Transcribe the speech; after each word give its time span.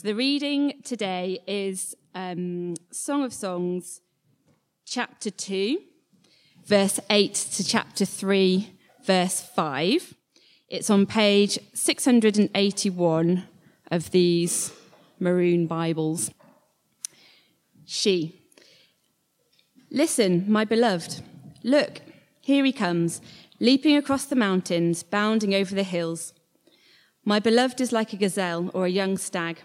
So 0.00 0.08
the 0.08 0.14
reading 0.14 0.80
today 0.82 1.40
is 1.46 1.94
um, 2.14 2.74
Song 2.90 3.22
of 3.22 3.34
Songs, 3.34 4.00
chapter 4.86 5.28
2, 5.28 5.78
verse 6.64 7.00
8 7.10 7.34
to 7.34 7.62
chapter 7.62 8.06
3, 8.06 8.78
verse 9.04 9.42
5. 9.42 10.14
It's 10.68 10.88
on 10.88 11.04
page 11.04 11.58
681 11.74 13.44
of 13.90 14.10
these 14.10 14.72
maroon 15.18 15.66
Bibles. 15.66 16.30
She. 17.84 18.40
Listen, 19.90 20.50
my 20.50 20.64
beloved. 20.64 21.22
Look, 21.62 22.00
here 22.40 22.64
he 22.64 22.72
comes, 22.72 23.20
leaping 23.58 23.96
across 23.96 24.24
the 24.24 24.34
mountains, 24.34 25.02
bounding 25.02 25.54
over 25.54 25.74
the 25.74 25.82
hills. 25.82 26.32
My 27.22 27.38
beloved 27.38 27.82
is 27.82 27.92
like 27.92 28.14
a 28.14 28.16
gazelle 28.16 28.70
or 28.72 28.86
a 28.86 28.90
young 28.90 29.18
stag. 29.18 29.60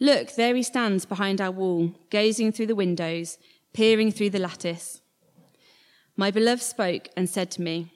Look, 0.00 0.34
there 0.34 0.54
he 0.54 0.62
stands 0.62 1.04
behind 1.04 1.40
our 1.40 1.50
wall, 1.50 1.92
gazing 2.10 2.52
through 2.52 2.68
the 2.68 2.74
windows, 2.74 3.38
peering 3.72 4.12
through 4.12 4.30
the 4.30 4.38
lattice. 4.38 5.00
My 6.16 6.30
beloved 6.30 6.62
spoke 6.62 7.08
and 7.16 7.28
said 7.28 7.50
to 7.52 7.62
me, 7.62 7.92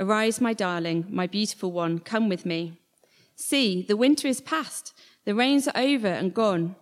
Arise, 0.00 0.40
my 0.40 0.52
darling, 0.52 1.06
my 1.08 1.26
beautiful 1.26 1.72
one, 1.72 1.98
come 1.98 2.28
with 2.28 2.44
me. 2.44 2.80
See, 3.36 3.82
the 3.82 3.96
winter 3.96 4.28
is 4.28 4.40
past, 4.40 4.92
the 5.24 5.34
rains 5.34 5.68
are 5.68 5.76
over 5.76 6.08
and 6.08 6.34
gone. 6.34 6.76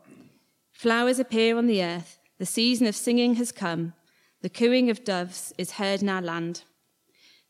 Flowers 0.72 1.18
appear 1.18 1.56
on 1.56 1.66
the 1.66 1.82
earth, 1.82 2.18
the 2.38 2.46
season 2.46 2.86
of 2.86 2.96
singing 2.96 3.34
has 3.36 3.52
come, 3.52 3.92
the 4.40 4.50
cooing 4.50 4.90
of 4.90 5.04
doves 5.04 5.52
is 5.56 5.72
heard 5.72 6.02
in 6.02 6.08
our 6.08 6.22
land. 6.22 6.62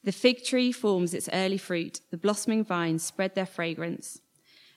The 0.05 0.12
fig 0.12 0.45
tree 0.45 0.72
forms 0.72 1.14
its 1.14 1.28
early 1.33 1.59
fruit, 1.59 2.00
the 2.11 2.19
blossoming 2.19 2.64
vines 2.64 3.02
spread 3.02 3.34
their 3.34 3.47
fragrance. 3.47 4.20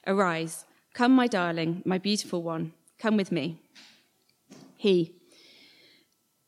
Arise, 0.08 0.66
Come, 0.96 1.12
my 1.12 1.28
darling, 1.28 1.84
my 1.86 1.98
beautiful 1.98 2.42
one, 2.42 2.72
come 2.98 3.18
with 3.18 3.30
me. 3.30 3.60
He, 4.78 5.14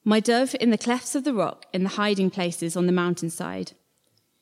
my 0.06 0.22
dove 0.22 0.56
in 0.62 0.70
the 0.70 0.78
clefts 0.78 1.16
of 1.16 1.26
the 1.26 1.34
rock, 1.34 1.66
in 1.74 1.84
the 1.84 1.98
hiding 2.02 2.30
places 2.30 2.78
on 2.78 2.86
the 2.86 2.94
mountainside. 2.94 3.74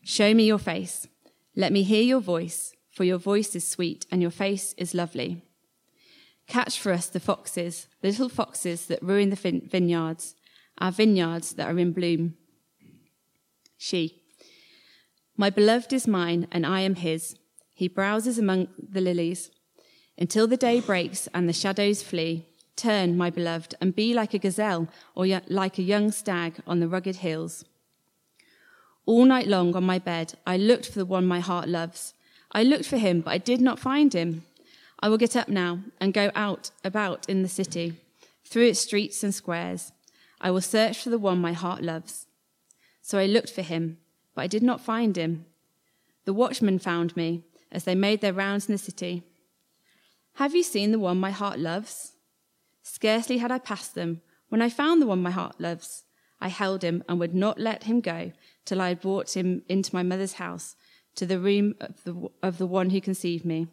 Show 0.04 0.36
me 0.36 0.46
your 0.46 0.60
face. 0.60 1.08
Let 1.56 1.74
me 1.74 1.82
hear 1.82 2.04
your 2.04 2.20
voice, 2.20 2.76
for 2.92 3.04
your 3.04 3.18
voice 3.18 3.56
is 3.56 3.68
sweet 3.68 4.06
and 4.12 4.22
your 4.22 4.30
face 4.30 4.76
is 4.78 4.94
lovely. 4.94 5.42
Catch 6.48 6.80
for 6.80 6.92
us 6.92 7.08
the 7.08 7.20
foxes, 7.20 7.88
the 8.02 8.10
little 8.10 8.30
foxes 8.30 8.86
that 8.86 9.02
ruin 9.02 9.32
the 9.32 9.62
vineyards, 9.66 10.36
our 10.78 10.92
vineyards 10.92 11.54
that 11.54 11.68
are 11.68 11.80
in 11.80 11.94
bloom. 11.94 12.36
She, 13.76 14.22
my 15.36 15.50
beloved 15.50 15.92
is 15.94 16.06
mine 16.06 16.48
and 16.52 16.64
I 16.64 16.82
am 16.82 16.94
his. 16.94 17.36
He 17.74 17.88
browses 17.88 18.38
among 18.38 18.68
the 18.78 19.02
lilies. 19.02 19.50
Until 20.18 20.48
the 20.48 20.58
day 20.58 20.80
breaks 20.80 21.28
and 21.34 21.48
the 21.48 21.54
shadows 21.54 22.02
flee, 22.02 22.46
turn, 22.76 23.18
my 23.18 23.30
beloved, 23.30 23.76
and 23.82 23.96
be 23.96 24.14
like 24.14 24.34
a 24.34 24.40
gazelle 24.40 24.88
or 25.14 25.26
like 25.48 25.78
a 25.78 25.84
young 25.84 26.12
stag 26.12 26.56
on 26.66 26.80
the 26.80 26.88
rugged 26.88 27.18
hills. 27.18 27.66
All 29.06 29.26
night 29.26 29.48
long 29.48 29.76
on 29.76 29.84
my 29.84 30.00
bed, 30.00 30.34
I 30.48 30.58
looked 30.58 30.88
for 30.88 31.00
the 31.00 31.06
one 31.06 31.28
my 31.28 31.40
heart 31.40 31.68
loves. 31.68 32.14
I 32.52 32.64
looked 32.64 32.86
for 32.86 32.98
him, 32.98 33.22
but 33.22 33.32
I 33.32 33.38
did 33.38 33.62
not 33.62 33.80
find 33.80 34.14
him. 34.14 34.44
I 35.00 35.10
will 35.10 35.18
get 35.18 35.36
up 35.36 35.50
now 35.50 35.80
and 36.00 36.14
go 36.14 36.32
out 36.34 36.72
about 36.84 37.30
in 37.30 37.44
the 37.44 37.50
city, 37.50 37.94
through 38.46 38.68
its 38.68 38.80
streets 38.80 39.24
and 39.24 39.36
squares. 39.36 39.92
I 40.40 40.50
will 40.52 40.62
search 40.62 41.04
for 41.04 41.10
the 41.10 41.20
one 41.20 41.40
my 41.40 41.54
heart 41.54 41.84
loves. 41.84 42.26
So 43.02 43.20
I 43.20 43.26
looked 43.26 43.52
for 43.52 43.62
him, 43.62 43.98
but 44.34 44.42
I 44.42 44.48
did 44.48 44.64
not 44.64 44.82
find 44.82 45.16
him. 45.16 45.46
The 46.24 46.34
watchmen 46.34 46.80
found 46.80 47.16
me 47.16 47.44
as 47.72 47.84
they 47.84 47.96
made 47.96 48.22
their 48.22 48.34
rounds 48.34 48.68
in 48.68 48.74
the 48.74 48.80
city. 48.80 49.24
Have 50.36 50.54
you 50.54 50.64
seen 50.64 50.92
the 50.92 51.00
one 51.00 51.18
my 51.18 51.32
heart 51.32 51.60
loves? 51.60 52.14
Scarcely 52.84 53.38
had 53.38 53.52
I 53.52 53.58
passed 53.58 53.96
them 53.96 54.22
when 54.50 54.62
I 54.62 54.70
found 54.70 55.02
the 55.02 55.08
one 55.08 55.22
my 55.22 55.32
heart 55.32 55.60
loves. 55.60 56.04
I 56.42 56.50
held 56.50 56.84
him 56.84 57.04
and 57.08 57.20
would 57.20 57.34
not 57.34 57.58
let 57.58 57.84
him 57.84 58.02
go 58.02 58.34
till 58.66 58.82
I 58.82 58.90
had 58.90 59.00
brought 59.00 59.36
him 59.36 59.64
into 59.70 59.96
my 59.96 60.04
mother's 60.04 60.34
house, 60.34 60.76
to 61.16 61.26
the 61.26 61.40
room 61.40 61.76
of 61.80 62.04
the, 62.04 62.28
of 62.44 62.58
the 62.58 62.68
one 62.68 62.90
who 62.90 63.00
conceived 63.00 63.46
me. 63.46 63.68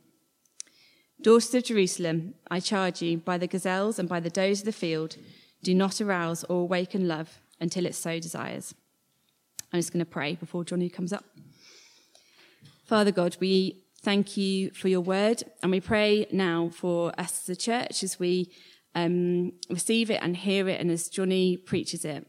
Daughters 1.20 1.53
of 1.54 1.64
Jerusalem, 1.64 2.34
I 2.48 2.60
charge 2.60 3.03
you, 3.03 3.19
by 3.19 3.38
the 3.38 3.48
gazelles 3.48 3.98
and 3.98 4.09
by 4.09 4.20
the 4.20 4.31
does 4.31 4.60
of 4.60 4.66
the 4.66 4.72
field, 4.72 5.16
do 5.65 5.75
not 5.75 6.00
arouse 6.00 6.44
or 6.44 6.62
awaken 6.62 7.09
love 7.09 7.41
until 7.60 7.86
it 7.86 7.97
so 7.97 8.20
desires. 8.20 8.75
I'm 9.72 9.81
just 9.81 9.92
going 9.92 10.04
to 10.04 10.10
pray 10.10 10.36
before 10.36 10.65
Johnny 10.65 10.88
comes 10.88 11.12
up. 11.12 11.25
Father 12.84 13.10
God, 13.10 13.36
we 13.41 13.82
thank 14.02 14.36
you 14.36 14.70
for 14.70 14.88
your 14.88 15.00
word. 15.00 15.42
And 15.62 15.70
we 15.70 15.80
pray 15.80 16.26
now 16.32 16.68
for 16.68 17.12
us 17.18 17.42
as 17.42 17.48
a 17.48 17.56
church 17.56 18.02
as 18.02 18.18
we 18.18 18.52
um, 18.94 19.52
receive 19.70 20.10
it 20.10 20.20
and 20.22 20.36
hear 20.36 20.68
it 20.68 20.80
and 20.80 20.90
as 20.90 21.08
Johnny 21.08 21.56
preaches 21.56 22.04
it. 22.04 22.26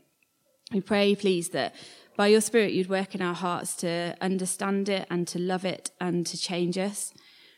We 0.72 0.82
pray, 0.82 1.16
please, 1.16 1.50
that 1.50 1.76
by 2.16 2.28
your 2.28 2.42
Spirit 2.42 2.74
you'd 2.74 2.90
work 2.90 3.16
in 3.16 3.22
our 3.22 3.34
hearts 3.34 3.76
to 3.78 4.16
understand 4.22 4.90
it 4.90 5.08
and 5.10 5.28
to 5.28 5.40
love 5.40 5.66
it 5.66 5.92
and 6.00 6.26
to 6.28 6.38
change 6.38 6.78
us. 6.78 7.14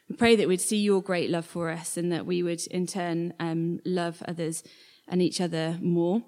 We 0.10 0.16
pray 0.16 0.36
that 0.36 0.48
we'd 0.48 0.62
see 0.62 0.78
your 0.78 1.02
great 1.02 1.30
love 1.30 1.46
for 1.46 1.70
us 1.70 1.98
and 1.98 2.12
that 2.12 2.26
we 2.26 2.44
would 2.44 2.66
in 2.68 2.88
turn 2.88 3.34
um, 3.40 3.80
love 3.86 4.24
others 4.28 4.64
and 5.08 5.22
each 5.22 5.42
other 5.42 5.78
more. 5.82 6.22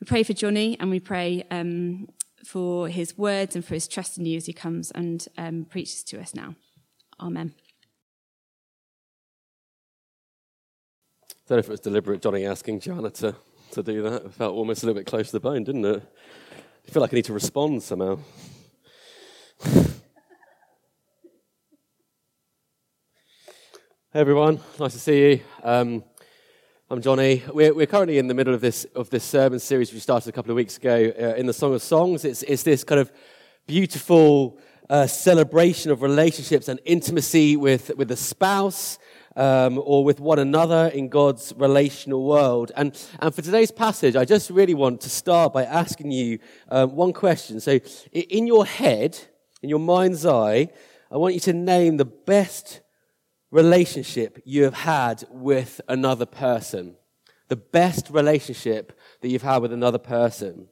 We 0.00 0.06
pray 0.06 0.22
for 0.22 0.32
Johnny 0.32 0.76
and 0.78 0.90
we 0.90 1.00
pray 1.00 1.44
um, 1.50 2.08
for 2.44 2.88
his 2.88 3.16
words 3.16 3.56
and 3.56 3.64
for 3.64 3.74
his 3.74 3.88
trust 3.88 4.18
in 4.18 4.26
you 4.26 4.36
as 4.36 4.46
he 4.46 4.52
comes 4.52 4.90
and 4.90 5.26
um, 5.38 5.66
preaches 5.68 6.02
to 6.04 6.20
us 6.20 6.34
now. 6.34 6.54
Amen. 7.18 7.54
I 11.30 11.34
don't 11.48 11.56
know 11.56 11.60
if 11.60 11.66
it 11.66 11.70
was 11.70 11.80
deliberate, 11.80 12.20
Johnny 12.20 12.44
asking 12.44 12.80
Joanna 12.80 13.10
to, 13.10 13.34
to 13.70 13.82
do 13.82 14.02
that. 14.02 14.26
It 14.26 14.34
felt 14.34 14.54
almost 14.54 14.82
a 14.82 14.86
little 14.86 15.00
bit 15.00 15.06
close 15.06 15.28
to 15.28 15.32
the 15.32 15.40
bone, 15.40 15.64
didn't 15.64 15.84
it? 15.84 16.02
I 16.86 16.90
feel 16.90 17.00
like 17.00 17.14
I 17.14 17.16
need 17.16 17.24
to 17.26 17.32
respond 17.32 17.82
somehow. 17.82 18.18
hey 19.62 19.84
everyone, 24.12 24.60
nice 24.78 24.92
to 24.92 24.98
see 24.98 25.30
you. 25.30 25.40
Um, 25.62 26.04
I'm 26.90 27.00
Johnny. 27.00 27.42
We're, 27.52 27.72
we're, 27.72 27.86
currently 27.86 28.18
in 28.18 28.26
the 28.26 28.34
middle 28.34 28.52
of 28.52 28.60
this 28.60 28.84
of 28.94 29.08
this 29.08 29.24
sermon 29.24 29.58
series 29.58 29.92
we 29.92 30.00
started 30.00 30.28
a 30.28 30.32
couple 30.32 30.50
of 30.50 30.56
weeks 30.56 30.76
ago 30.76 31.12
uh, 31.18 31.34
in 31.36 31.46
the 31.46 31.54
Song 31.54 31.72
of 31.74 31.82
Songs. 31.82 32.26
It's, 32.26 32.42
it's 32.42 32.62
this 32.62 32.84
kind 32.84 33.00
of 33.00 33.10
beautiful 33.66 34.58
a 34.88 35.08
celebration 35.08 35.90
of 35.90 36.02
relationships 36.02 36.68
and 36.68 36.80
intimacy 36.84 37.56
with, 37.56 37.96
with 37.96 38.10
a 38.10 38.16
spouse 38.16 38.98
um, 39.34 39.80
or 39.84 40.04
with 40.04 40.20
one 40.20 40.38
another 40.38 40.88
in 40.88 41.08
God's 41.08 41.52
relational 41.56 42.24
world. 42.24 42.72
And, 42.76 42.96
and 43.18 43.34
for 43.34 43.42
today's 43.42 43.70
passage, 43.70 44.16
I 44.16 44.24
just 44.24 44.50
really 44.50 44.74
want 44.74 45.00
to 45.02 45.10
start 45.10 45.52
by 45.52 45.64
asking 45.64 46.10
you 46.10 46.38
um, 46.70 46.96
one 46.96 47.12
question. 47.12 47.60
So, 47.60 47.78
in 48.12 48.46
your 48.46 48.64
head, 48.64 49.18
in 49.62 49.68
your 49.68 49.78
mind's 49.78 50.24
eye, 50.24 50.68
I 51.10 51.16
want 51.18 51.34
you 51.34 51.40
to 51.40 51.52
name 51.52 51.98
the 51.98 52.04
best 52.04 52.80
relationship 53.50 54.40
you 54.44 54.64
have 54.64 54.74
had 54.74 55.24
with 55.30 55.80
another 55.88 56.26
person. 56.26 56.96
The 57.48 57.56
best 57.56 58.10
relationship 58.10 58.98
that 59.20 59.28
you've 59.28 59.42
had 59.42 59.58
with 59.58 59.72
another 59.72 59.98
person. 59.98 60.68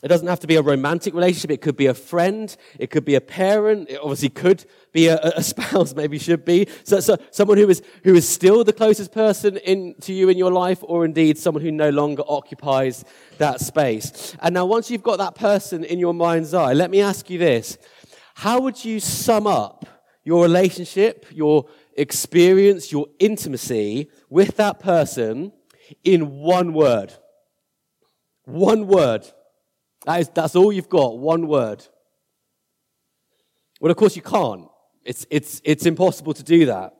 It 0.00 0.06
doesn't 0.06 0.28
have 0.28 0.38
to 0.40 0.46
be 0.46 0.54
a 0.54 0.62
romantic 0.62 1.12
relationship. 1.12 1.50
It 1.50 1.60
could 1.60 1.76
be 1.76 1.86
a 1.86 1.94
friend. 1.94 2.54
It 2.78 2.90
could 2.90 3.04
be 3.04 3.16
a 3.16 3.20
parent. 3.20 3.90
It 3.90 3.98
obviously 4.00 4.28
could 4.28 4.64
be 4.92 5.08
a, 5.08 5.18
a 5.20 5.42
spouse, 5.42 5.94
maybe 5.94 6.18
should 6.18 6.44
be. 6.44 6.68
So, 6.84 7.00
so, 7.00 7.16
someone 7.32 7.58
who 7.58 7.68
is, 7.68 7.82
who 8.04 8.14
is 8.14 8.28
still 8.28 8.62
the 8.62 8.72
closest 8.72 9.10
person 9.10 9.56
in, 9.56 9.96
to 10.02 10.12
you 10.12 10.28
in 10.28 10.38
your 10.38 10.52
life, 10.52 10.78
or 10.82 11.04
indeed 11.04 11.36
someone 11.36 11.64
who 11.64 11.72
no 11.72 11.90
longer 11.90 12.22
occupies 12.28 13.04
that 13.38 13.60
space. 13.60 14.36
And 14.40 14.54
now 14.54 14.66
once 14.66 14.88
you've 14.88 15.02
got 15.02 15.18
that 15.18 15.34
person 15.34 15.82
in 15.82 15.98
your 15.98 16.14
mind's 16.14 16.54
eye, 16.54 16.74
let 16.74 16.90
me 16.90 17.00
ask 17.00 17.28
you 17.28 17.38
this. 17.38 17.76
How 18.34 18.60
would 18.60 18.84
you 18.84 19.00
sum 19.00 19.48
up 19.48 19.84
your 20.22 20.42
relationship, 20.42 21.26
your 21.32 21.66
experience, 21.96 22.92
your 22.92 23.08
intimacy 23.18 24.10
with 24.30 24.56
that 24.58 24.78
person 24.78 25.52
in 26.04 26.38
one 26.38 26.72
word? 26.72 27.14
One 28.44 28.86
word. 28.86 29.26
That 30.04 30.20
is, 30.20 30.28
that's 30.28 30.56
all 30.56 30.72
you've 30.72 30.88
got, 30.88 31.18
one 31.18 31.46
word. 31.48 31.84
Well, 33.80 33.90
of 33.90 33.96
course, 33.96 34.16
you 34.16 34.22
can't. 34.22 34.68
It's, 35.04 35.26
it's, 35.30 35.60
it's 35.64 35.86
impossible 35.86 36.34
to 36.34 36.42
do 36.42 36.66
that. 36.66 36.94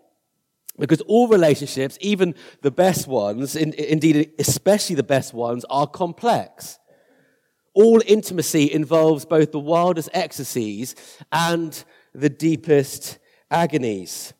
Because 0.78 1.00
all 1.02 1.26
relationships, 1.28 1.98
even 2.00 2.34
the 2.62 2.70
best 2.70 3.08
ones, 3.08 3.56
in, 3.56 3.72
indeed, 3.74 4.32
especially 4.38 4.94
the 4.94 5.02
best 5.02 5.34
ones, 5.34 5.64
are 5.68 5.86
complex. 5.86 6.78
All 7.74 8.00
intimacy 8.06 8.72
involves 8.72 9.24
both 9.24 9.52
the 9.52 9.58
wildest 9.58 10.08
ecstasies 10.12 10.94
and 11.32 11.82
the 12.14 12.28
deepest 12.28 13.18
agonies. 13.50 14.32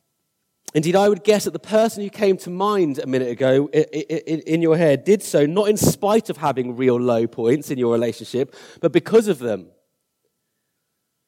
Indeed, 0.74 0.96
I 0.96 1.08
would 1.08 1.24
guess 1.24 1.44
that 1.44 1.52
the 1.52 1.58
person 1.58 2.02
who 2.02 2.10
came 2.10 2.36
to 2.38 2.50
mind 2.50 2.98
a 2.98 3.06
minute 3.06 3.30
ago 3.30 3.68
in 3.68 4.60
your 4.60 4.76
head 4.76 5.04
did 5.04 5.22
so 5.22 5.46
not 5.46 5.68
in 5.68 5.76
spite 5.76 6.28
of 6.28 6.36
having 6.36 6.76
real 6.76 7.00
low 7.00 7.26
points 7.26 7.70
in 7.70 7.78
your 7.78 7.92
relationship, 7.92 8.54
but 8.80 8.92
because 8.92 9.28
of 9.28 9.38
them. 9.38 9.68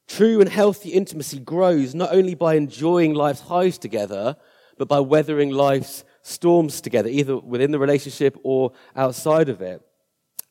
True 0.07 0.41
and 0.41 0.49
healthy 0.49 0.89
intimacy 0.89 1.39
grows 1.39 1.95
not 1.95 2.13
only 2.13 2.35
by 2.35 2.55
enjoying 2.55 3.13
life's 3.13 3.41
highs 3.41 3.77
together, 3.77 4.35
but 4.77 4.87
by 4.87 4.99
weathering 4.99 5.51
life's 5.51 6.03
storms 6.21 6.81
together, 6.81 7.09
either 7.09 7.37
within 7.37 7.71
the 7.71 7.79
relationship 7.79 8.37
or 8.43 8.73
outside 8.95 9.49
of 9.49 9.61
it. 9.61 9.81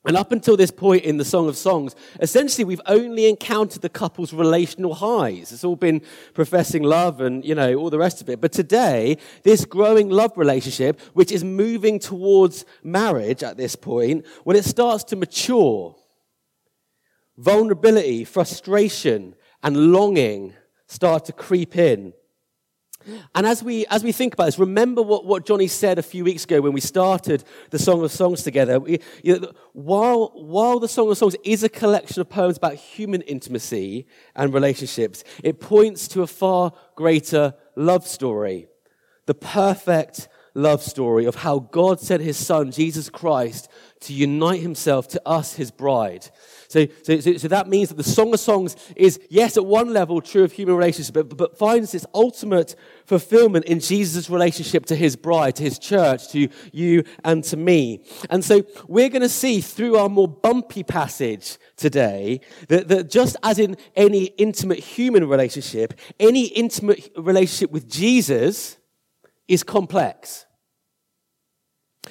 And 0.06 0.16
up 0.16 0.32
until 0.32 0.56
this 0.56 0.70
point 0.70 1.04
in 1.04 1.18
the 1.18 1.26
Song 1.26 1.46
of 1.46 1.58
Songs, 1.58 1.94
essentially 2.20 2.64
we've 2.64 2.80
only 2.86 3.28
encountered 3.28 3.82
the 3.82 3.90
couple's 3.90 4.32
relational 4.32 4.94
highs. 4.94 5.52
It's 5.52 5.62
all 5.62 5.76
been 5.76 6.00
professing 6.32 6.82
love 6.82 7.20
and, 7.20 7.44
you 7.44 7.54
know, 7.54 7.74
all 7.74 7.90
the 7.90 7.98
rest 7.98 8.22
of 8.22 8.30
it. 8.30 8.40
But 8.40 8.52
today, 8.52 9.18
this 9.42 9.66
growing 9.66 10.08
love 10.08 10.32
relationship, 10.36 10.98
which 11.12 11.30
is 11.30 11.44
moving 11.44 11.98
towards 11.98 12.64
marriage 12.82 13.42
at 13.42 13.58
this 13.58 13.76
point, 13.76 14.24
when 14.44 14.56
it 14.56 14.64
starts 14.64 15.04
to 15.04 15.16
mature, 15.16 15.94
vulnerability, 17.36 18.24
frustration, 18.24 19.34
and 19.62 19.92
longing 19.92 20.54
start 20.86 21.26
to 21.26 21.32
creep 21.32 21.76
in. 21.76 22.14
And 23.34 23.46
as 23.46 23.62
we, 23.62 23.86
as 23.86 24.02
we 24.04 24.12
think 24.12 24.34
about 24.34 24.46
this, 24.46 24.58
remember 24.58 25.02
what, 25.02 25.24
what 25.24 25.46
Johnny 25.46 25.66
said 25.66 25.98
a 25.98 26.02
few 26.02 26.24
weeks 26.24 26.44
ago 26.44 26.60
when 26.60 26.72
we 26.72 26.80
started 26.80 27.44
the 27.70 27.78
Song 27.78 28.02
of 28.04 28.10
Songs 28.10 28.42
together. 28.42 28.80
We, 28.80 29.00
you 29.22 29.38
know, 29.38 29.52
while, 29.72 30.32
while 30.34 30.80
the 30.80 30.88
Song 30.88 31.10
of 31.10 31.18
Songs 31.18 31.36
is 31.44 31.62
a 31.62 31.68
collection 31.68 32.20
of 32.20 32.28
poems 32.28 32.56
about 32.56 32.74
human 32.74 33.22
intimacy 33.22 34.06
and 34.34 34.52
relationships, 34.52 35.24
it 35.42 35.60
points 35.60 36.08
to 36.08 36.22
a 36.22 36.26
far 36.26 36.72
greater 36.94 37.54
love 37.76 38.06
story. 38.06 38.66
The 39.26 39.34
perfect 39.34 40.28
love 40.54 40.82
story 40.82 41.24
of 41.26 41.36
how 41.36 41.60
God 41.60 42.00
sent 42.00 42.22
his 42.22 42.36
son, 42.36 42.70
Jesus 42.70 43.08
Christ, 43.08 43.68
to 44.00 44.14
unite 44.14 44.60
himself 44.60 45.08
to 45.08 45.22
us, 45.26 45.54
his 45.54 45.70
bride. 45.70 46.26
So, 46.68 46.86
so, 47.02 47.18
so, 47.20 47.48
that 47.48 47.68
means 47.68 47.88
that 47.88 47.96
the 47.96 48.04
Song 48.04 48.32
of 48.32 48.40
Songs 48.40 48.76
is, 48.94 49.18
yes, 49.28 49.56
at 49.56 49.66
one 49.66 49.92
level 49.92 50.20
true 50.20 50.44
of 50.44 50.52
human 50.52 50.76
relationships, 50.76 51.10
but, 51.10 51.36
but 51.36 51.58
finds 51.58 51.94
its 51.94 52.06
ultimate 52.14 52.76
fulfillment 53.04 53.64
in 53.64 53.80
Jesus' 53.80 54.30
relationship 54.30 54.86
to 54.86 54.96
his 54.96 55.16
bride, 55.16 55.56
to 55.56 55.64
his 55.64 55.78
church, 55.78 56.28
to 56.28 56.48
you 56.72 57.02
and 57.24 57.42
to 57.44 57.56
me. 57.56 58.04
And 58.30 58.44
so 58.44 58.62
we're 58.86 59.08
going 59.08 59.22
to 59.22 59.28
see 59.28 59.60
through 59.60 59.96
our 59.96 60.08
more 60.08 60.28
bumpy 60.28 60.84
passage 60.84 61.58
today 61.76 62.40
that, 62.68 62.88
that 62.88 63.10
just 63.10 63.36
as 63.42 63.58
in 63.58 63.76
any 63.96 64.26
intimate 64.38 64.78
human 64.78 65.28
relationship, 65.28 65.92
any 66.20 66.46
intimate 66.46 67.10
relationship 67.16 67.70
with 67.70 67.88
Jesus 67.88 68.78
is 69.50 69.62
complex. 69.62 70.46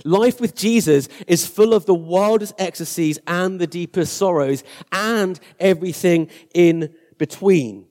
Life 0.03 0.39
with 0.39 0.55
Jesus 0.55 1.09
is 1.25 1.47
full 1.47 1.73
of 1.73 1.85
the 1.85 1.95
wildest 1.95 2.53
ecstasies 2.57 3.17
and 3.25 3.59
the 3.59 3.67
deepest 3.67 4.17
sorrows 4.17 4.63
and 4.91 5.39
everything 5.59 6.29
in 6.53 6.93
between. 7.17 7.87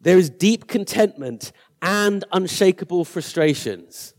There 0.00 0.18
is 0.18 0.30
deep 0.30 0.68
contentment 0.68 1.52
and 1.82 2.24
unshakable 2.32 3.04
frustrations. 3.04 4.14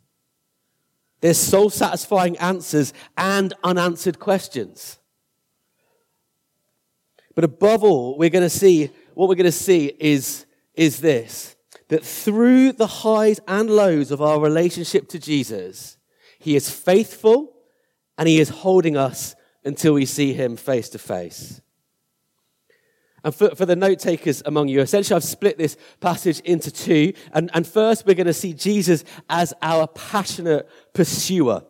There's 1.22 1.38
soul 1.38 1.70
satisfying 1.70 2.38
answers 2.38 2.94
and 3.16 3.54
unanswered 3.64 4.20
questions. 4.20 5.00
But 7.36 7.44
above 7.44 7.84
all, 7.84 8.18
we're 8.18 8.30
going 8.30 8.44
to 8.44 8.50
see, 8.50 8.90
what 9.14 9.30
we're 9.30 9.36
going 9.36 9.46
to 9.46 9.52
see 9.52 9.94
is, 10.00 10.46
is 10.74 11.00
this 11.00 11.57
that 11.90 12.04
through 12.04 12.74
the 12.74 12.88
highs 12.88 13.40
and 13.48 13.70
lows 13.70 14.12
of 14.12 14.22
our 14.22 14.40
relationship 14.40 15.08
to 15.10 15.20
Jesus, 15.20 15.98
he 16.40 16.56
is 16.56 16.70
faithful 16.70 17.58
and 18.18 18.28
He 18.28 18.40
is 18.40 18.50
holding 18.50 18.98
us 18.98 19.36
until 19.64 19.94
we 19.94 20.06
see 20.06 20.34
Him 20.34 20.56
face 20.56 20.90
to 20.90 21.00
face. 21.00 21.62
And 23.24 23.34
for, 23.34 23.54
for 23.56 23.66
the 23.66 23.76
note 23.76 24.00
takers 24.00 24.42
among 24.46 24.70
you, 24.70 24.80
essentially 24.80 25.16
I've 25.16 25.24
split 25.24 25.58
this 25.58 25.76
passage 26.00 26.40
into 26.42 26.72
two. 26.72 27.14
And, 27.34 27.50
and 27.54 27.68
first, 27.68 28.06
we're 28.06 28.16
going 28.16 28.28
to 28.28 28.34
see 28.34 28.54
Jesus 28.54 29.04
as 29.30 29.54
our 29.62 29.88
passionate 29.88 30.70
pursuer. 30.94 31.64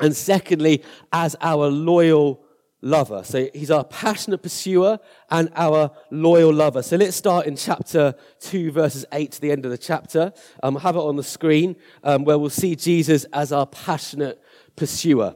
And 0.00 0.14
secondly, 0.14 0.82
as 1.12 1.36
our 1.40 1.68
loyal 1.68 2.43
lover. 2.84 3.22
So 3.24 3.48
he's 3.54 3.70
our 3.70 3.82
passionate 3.82 4.42
pursuer 4.42 4.98
and 5.30 5.50
our 5.56 5.90
loyal 6.10 6.52
lover. 6.52 6.82
So 6.82 6.96
let's 6.96 7.16
start 7.16 7.46
in 7.46 7.56
chapter 7.56 8.14
2, 8.40 8.70
verses 8.70 9.04
8 9.12 9.32
to 9.32 9.40
the 9.40 9.50
end 9.50 9.64
of 9.64 9.70
the 9.70 9.78
chapter. 9.78 10.32
Um, 10.62 10.76
have 10.76 10.94
it 10.96 11.00
on 11.00 11.16
the 11.16 11.22
screen 11.22 11.76
um, 12.04 12.24
where 12.24 12.38
we'll 12.38 12.50
see 12.50 12.76
Jesus 12.76 13.24
as 13.32 13.52
our 13.52 13.66
passionate 13.66 14.40
pursuer. 14.76 15.34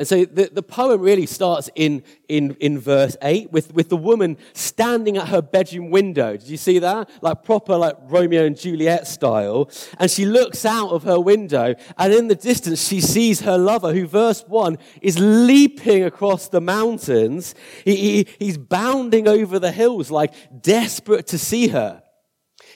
And 0.00 0.08
so 0.08 0.24
the, 0.24 0.48
the 0.50 0.62
poem 0.62 1.02
really 1.02 1.26
starts 1.26 1.68
in, 1.74 2.02
in, 2.26 2.56
in 2.58 2.78
verse 2.78 3.18
8 3.20 3.52
with, 3.52 3.74
with 3.74 3.90
the 3.90 3.98
woman 3.98 4.38
standing 4.54 5.18
at 5.18 5.28
her 5.28 5.42
bedroom 5.42 5.90
window. 5.90 6.38
Did 6.38 6.48
you 6.48 6.56
see 6.56 6.78
that? 6.78 7.10
Like 7.20 7.42
proper, 7.42 7.76
like 7.76 7.96
Romeo 8.04 8.46
and 8.46 8.58
Juliet 8.58 9.06
style. 9.06 9.70
And 9.98 10.10
she 10.10 10.24
looks 10.24 10.64
out 10.64 10.88
of 10.88 11.02
her 11.02 11.20
window, 11.20 11.74
and 11.98 12.14
in 12.14 12.28
the 12.28 12.34
distance, 12.34 12.88
she 12.88 13.02
sees 13.02 13.42
her 13.42 13.58
lover, 13.58 13.92
who, 13.92 14.06
verse 14.06 14.42
1, 14.48 14.78
is 15.02 15.18
leaping 15.18 16.02
across 16.04 16.48
the 16.48 16.62
mountains. 16.62 17.54
He, 17.84 17.96
he, 17.96 18.28
he's 18.38 18.56
bounding 18.56 19.28
over 19.28 19.58
the 19.58 19.70
hills, 19.70 20.10
like 20.10 20.32
desperate 20.62 21.26
to 21.26 21.36
see 21.36 21.68
her. 21.68 22.02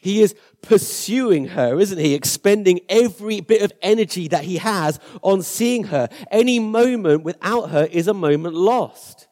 He 0.02 0.20
is 0.20 0.34
pursuing 0.64 1.48
her, 1.48 1.78
isn't 1.78 1.98
he? 1.98 2.14
Expending 2.14 2.80
every 2.88 3.40
bit 3.40 3.62
of 3.62 3.72
energy 3.82 4.28
that 4.28 4.44
he 4.44 4.56
has 4.56 4.98
on 5.22 5.42
seeing 5.42 5.84
her. 5.84 6.08
Any 6.30 6.58
moment 6.58 7.22
without 7.22 7.70
her 7.70 7.84
is 7.84 8.08
a 8.08 8.14
moment 8.14 8.54
lost. 8.54 9.28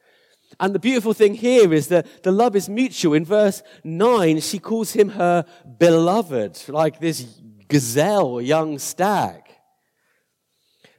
And 0.60 0.74
the 0.74 0.78
beautiful 0.78 1.12
thing 1.12 1.34
here 1.34 1.72
is 1.72 1.88
that 1.88 2.22
the 2.22 2.32
love 2.32 2.54
is 2.54 2.68
mutual. 2.68 3.14
In 3.14 3.24
verse 3.24 3.62
9, 3.82 4.40
she 4.40 4.58
calls 4.58 4.92
him 4.92 5.10
her 5.10 5.44
beloved, 5.78 6.68
like 6.68 7.00
this 7.00 7.40
gazelle, 7.68 8.40
young 8.40 8.78
stag. 8.78 9.41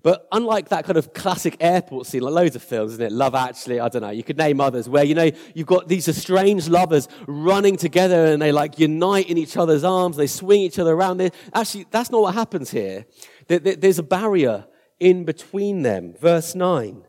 But 0.03 0.27
unlike 0.33 0.67
that 0.69 0.83
kind 0.83 0.97
of 0.97 1.13
classic 1.13 1.55
airport 1.61 2.07
scene, 2.07 2.21
like 2.21 2.33
loads 2.33 2.57
of 2.57 2.61
films, 2.61 2.93
isn't 2.93 3.05
it? 3.05 3.11
Love 3.13 3.33
Actually, 3.33 3.79
I 3.79 3.87
don't 3.87 4.01
know, 4.01 4.09
you 4.09 4.21
could 4.21 4.37
name 4.37 4.59
others, 4.59 4.89
where, 4.89 5.05
you 5.05 5.15
know, 5.15 5.31
you've 5.55 5.65
got 5.65 5.87
these 5.87 6.09
estranged 6.09 6.67
lovers 6.67 7.07
running 7.25 7.77
together 7.77 8.25
and 8.25 8.41
they 8.41 8.51
like 8.51 8.77
unite 8.77 9.29
in 9.29 9.37
each 9.37 9.55
other's 9.55 9.85
arms, 9.85 10.17
they 10.17 10.27
swing 10.27 10.61
each 10.61 10.77
other 10.77 10.93
around. 10.93 11.21
Actually, 11.53 11.85
that's 11.89 12.11
not 12.11 12.21
what 12.21 12.33
happens 12.33 12.69
here. 12.69 13.05
There's 13.47 13.97
a 13.97 14.03
barrier 14.03 14.65
in 14.99 15.23
between 15.23 15.83
them. 15.83 16.15
Verse 16.19 16.53
9. 16.53 17.05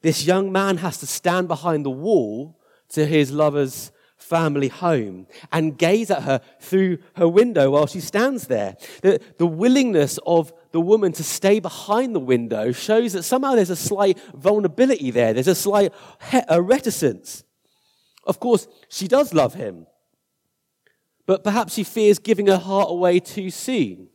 This 0.00 0.24
young 0.24 0.50
man 0.50 0.78
has 0.78 0.96
to 0.98 1.06
stand 1.06 1.46
behind 1.46 1.84
the 1.84 1.90
wall 1.90 2.58
to 2.90 3.04
his 3.04 3.30
lover's 3.30 3.92
family 4.16 4.68
home 4.68 5.26
and 5.52 5.76
gaze 5.76 6.10
at 6.10 6.22
her 6.22 6.40
through 6.60 6.98
her 7.16 7.28
window 7.28 7.70
while 7.70 7.86
she 7.86 8.00
stands 8.00 8.46
there. 8.46 8.76
The, 9.02 9.20
the 9.38 9.46
willingness 9.46 10.18
of 10.26 10.52
the 10.72 10.80
woman 10.80 11.12
to 11.12 11.24
stay 11.24 11.60
behind 11.60 12.14
the 12.14 12.20
window 12.20 12.72
shows 12.72 13.12
that 13.12 13.24
somehow 13.24 13.54
there's 13.54 13.70
a 13.70 13.76
slight 13.76 14.18
vulnerability 14.34 15.10
there. 15.10 15.32
There's 15.32 15.48
a 15.48 15.54
slight 15.54 15.92
a 16.48 16.62
reticence. 16.62 17.44
Of 18.24 18.38
course, 18.38 18.68
she 18.88 19.08
does 19.08 19.34
love 19.34 19.54
him, 19.54 19.86
but 21.26 21.42
perhaps 21.42 21.74
she 21.74 21.84
fears 21.84 22.18
giving 22.18 22.46
her 22.46 22.58
heart 22.58 22.90
away 22.90 23.18
too 23.20 23.50
soon. 23.50 24.08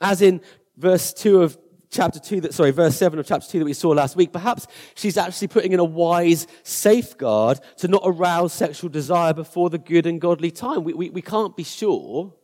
As 0.00 0.22
in 0.22 0.40
verse 0.76 1.12
2 1.12 1.42
of 1.42 1.58
chapter 1.90 2.20
2 2.20 2.42
that 2.42 2.52
sorry 2.52 2.70
verse 2.70 2.96
7 2.96 3.18
of 3.18 3.26
chapter 3.26 3.48
2 3.50 3.60
that 3.60 3.64
we 3.64 3.72
saw 3.72 3.88
last 3.88 4.14
week 4.14 4.30
perhaps 4.30 4.66
she's 4.94 5.16
actually 5.16 5.48
putting 5.48 5.72
in 5.72 5.80
a 5.80 5.84
wise 5.84 6.46
safeguard 6.62 7.58
to 7.78 7.88
not 7.88 8.02
arouse 8.04 8.52
sexual 8.52 8.90
desire 8.90 9.32
before 9.32 9.70
the 9.70 9.78
good 9.78 10.04
and 10.04 10.20
godly 10.20 10.50
time 10.50 10.84
we, 10.84 10.92
we, 10.92 11.08
we 11.08 11.22
can't 11.22 11.56
be 11.56 11.64
sure 11.64 12.34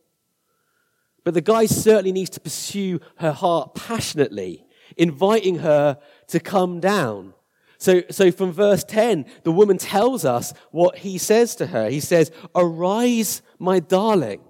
but 1.25 1.33
the 1.33 1.41
guy 1.41 1.65
certainly 1.65 2.11
needs 2.11 2.29
to 2.29 2.39
pursue 2.39 3.01
her 3.17 3.33
heart 3.33 3.73
passionately, 3.73 4.63
inviting 4.95 5.59
her 5.59 5.97
to 6.27 6.39
come 6.39 6.79
down. 6.79 7.33
So, 7.79 8.03
so 8.11 8.31
from 8.31 8.53
verse 8.53 8.83
10, 8.83 9.25
the 9.43 9.51
woman 9.51 9.79
tells 9.79 10.23
us 10.23 10.53
what 10.71 10.99
he 10.99 11.17
says 11.17 11.55
to 11.55 11.67
her. 11.67 11.89
He 11.89 11.99
says, 11.99 12.31
Arise, 12.55 13.41
my 13.57 13.79
darling, 13.79 14.41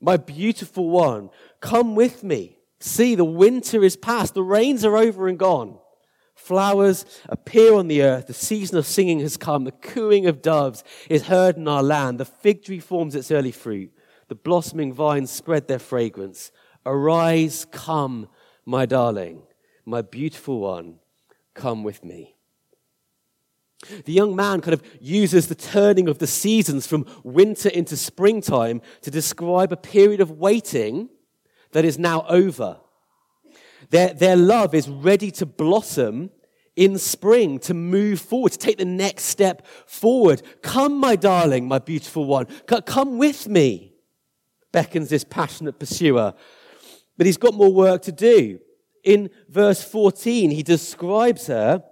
my 0.00 0.16
beautiful 0.16 0.88
one, 0.88 1.30
come 1.60 1.96
with 1.96 2.22
me. 2.22 2.58
See, 2.78 3.16
the 3.16 3.24
winter 3.24 3.82
is 3.82 3.96
past, 3.96 4.34
the 4.34 4.42
rains 4.42 4.84
are 4.84 4.96
over 4.96 5.26
and 5.26 5.38
gone. 5.38 5.78
Flowers 6.36 7.04
appear 7.28 7.74
on 7.74 7.88
the 7.88 8.02
earth, 8.02 8.28
the 8.28 8.34
season 8.34 8.78
of 8.78 8.86
singing 8.86 9.18
has 9.20 9.36
come, 9.36 9.64
the 9.64 9.72
cooing 9.72 10.26
of 10.26 10.42
doves 10.42 10.84
is 11.10 11.26
heard 11.26 11.56
in 11.56 11.66
our 11.66 11.82
land, 11.82 12.20
the 12.20 12.24
fig 12.24 12.62
tree 12.64 12.80
forms 12.80 13.14
its 13.16 13.30
early 13.32 13.52
fruit 13.52 13.92
the 14.28 14.34
blossoming 14.34 14.92
vines 14.92 15.30
spread 15.30 15.68
their 15.68 15.78
fragrance. 15.78 16.50
Arise, 16.86 17.66
come, 17.70 18.28
my 18.64 18.86
darling, 18.86 19.42
my 19.84 20.02
beautiful 20.02 20.60
one, 20.60 20.96
come 21.54 21.82
with 21.82 22.04
me. 22.04 22.36
The 24.04 24.12
young 24.12 24.34
man 24.34 24.60
kind 24.60 24.72
of 24.72 24.82
uses 25.00 25.48
the 25.48 25.54
turning 25.54 26.08
of 26.08 26.18
the 26.18 26.26
seasons 26.26 26.86
from 26.86 27.06
winter 27.22 27.68
into 27.68 27.96
springtime 27.96 28.80
to 29.02 29.10
describe 29.10 29.72
a 29.72 29.76
period 29.76 30.20
of 30.20 30.30
waiting 30.30 31.10
that 31.72 31.84
is 31.84 31.98
now 31.98 32.24
over. 32.28 32.78
Their, 33.90 34.14
their 34.14 34.36
love 34.36 34.74
is 34.74 34.88
ready 34.88 35.30
to 35.32 35.46
blossom 35.46 36.30
in 36.76 36.98
spring, 36.98 37.58
to 37.60 37.74
move 37.74 38.20
forward, 38.20 38.52
to 38.52 38.58
take 38.58 38.78
the 38.78 38.84
next 38.84 39.24
step 39.24 39.66
forward. 39.86 40.42
Come, 40.62 40.98
my 40.98 41.16
darling, 41.16 41.68
my 41.68 41.78
beautiful 41.78 42.24
one. 42.24 42.46
Come 42.66 43.18
with 43.18 43.48
me. 43.48 43.93
Beckons 44.74 45.08
this 45.08 45.22
passionate 45.22 45.78
pursuer. 45.78 46.34
But 47.16 47.26
he's 47.26 47.36
got 47.36 47.54
more 47.54 47.72
work 47.72 48.02
to 48.02 48.12
do. 48.12 48.58
In 49.04 49.30
verse 49.48 49.84
14, 49.84 50.50
he 50.50 50.64
describes 50.64 51.46
her 51.46 51.84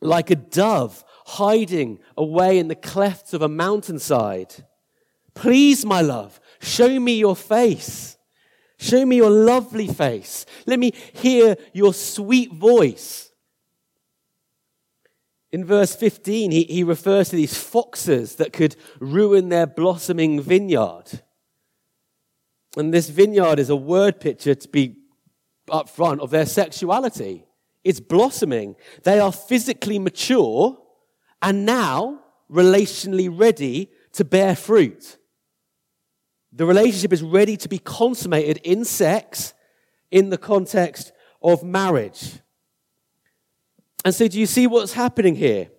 like 0.00 0.30
a 0.30 0.36
dove 0.36 1.04
hiding 1.26 1.98
away 2.16 2.58
in 2.58 2.68
the 2.68 2.74
clefts 2.74 3.34
of 3.34 3.42
a 3.42 3.48
mountainside. 3.48 4.64
Please, 5.34 5.84
my 5.84 6.00
love, 6.00 6.40
show 6.60 6.98
me 6.98 7.18
your 7.18 7.36
face. 7.36 8.16
Show 8.78 9.04
me 9.04 9.16
your 9.16 9.30
lovely 9.30 9.88
face. 9.88 10.46
Let 10.64 10.78
me 10.78 10.92
hear 11.12 11.56
your 11.74 11.92
sweet 11.92 12.54
voice. 12.54 13.30
In 15.50 15.64
verse 15.64 15.94
15, 15.96 16.52
he, 16.52 16.64
he 16.64 16.84
refers 16.84 17.30
to 17.30 17.36
these 17.36 17.58
foxes 17.58 18.36
that 18.36 18.52
could 18.52 18.76
ruin 18.98 19.50
their 19.50 19.66
blossoming 19.66 20.40
vineyard. 20.40 21.22
And 22.78 22.94
this 22.94 23.08
vineyard 23.08 23.58
is 23.58 23.70
a 23.70 23.76
word 23.76 24.20
picture 24.20 24.54
to 24.54 24.68
be 24.68 24.96
up 25.70 25.88
front 25.88 26.20
of 26.20 26.30
their 26.30 26.46
sexuality. 26.46 27.44
It's 27.82 28.00
blossoming. 28.00 28.76
They 29.02 29.18
are 29.18 29.32
physically 29.32 29.98
mature 29.98 30.78
and 31.42 31.66
now 31.66 32.20
relationally 32.50 33.28
ready 33.30 33.90
to 34.12 34.24
bear 34.24 34.54
fruit. 34.54 35.18
The 36.52 36.66
relationship 36.66 37.12
is 37.12 37.22
ready 37.22 37.56
to 37.58 37.68
be 37.68 37.78
consummated 37.78 38.58
in 38.64 38.84
sex 38.84 39.54
in 40.10 40.30
the 40.30 40.38
context 40.38 41.12
of 41.42 41.62
marriage. 41.62 42.40
And 44.04 44.14
so, 44.14 44.28
do 44.28 44.38
you 44.38 44.46
see 44.46 44.66
what's 44.66 44.92
happening 44.92 45.34
here? 45.34 45.70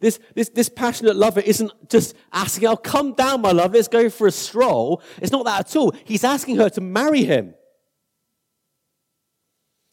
This, 0.00 0.18
this, 0.34 0.48
this 0.48 0.68
passionate 0.68 1.14
lover 1.14 1.40
isn't 1.40 1.70
just 1.88 2.14
asking, 2.32 2.68
Oh, 2.68 2.76
come 2.76 3.12
down, 3.12 3.42
my 3.42 3.52
love, 3.52 3.74
let's 3.74 3.88
go 3.88 4.08
for 4.10 4.26
a 4.26 4.32
stroll. 4.32 5.02
It's 5.20 5.30
not 5.30 5.44
that 5.44 5.60
at 5.60 5.76
all. 5.76 5.92
He's 6.04 6.24
asking 6.24 6.56
her 6.56 6.70
to 6.70 6.80
marry 6.80 7.24
him. 7.24 7.54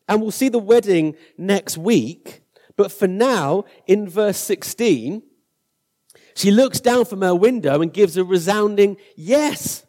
And 0.08 0.22
we'll 0.22 0.32
see 0.32 0.50
the 0.50 0.60
wedding 0.60 1.16
next 1.38 1.78
week. 1.78 2.42
But 2.78 2.92
for 2.92 3.08
now, 3.08 3.66
in 3.86 4.08
verse 4.08 4.38
16, 4.38 5.24
she 6.36 6.52
looks 6.52 6.80
down 6.80 7.06
from 7.06 7.22
her 7.22 7.36
window 7.36 7.82
and 7.82 7.92
gives 7.92 8.16
a 8.16 8.24
resounding 8.24 8.96
yes. 9.16 9.86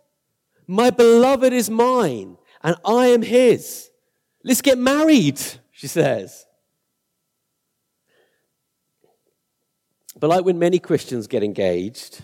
My 0.66 0.90
beloved 0.90 1.52
is 1.52 1.70
mine 1.70 2.38
and 2.62 2.76
I 2.84 3.08
am 3.08 3.22
his. 3.22 3.90
Let's 4.42 4.62
get 4.62 4.78
married, 4.78 5.40
she 5.70 5.86
says. 5.86 6.46
But 10.20 10.28
like 10.28 10.44
when 10.44 10.58
many 10.58 10.78
Christians 10.78 11.26
get 11.26 11.42
engaged 11.42 12.20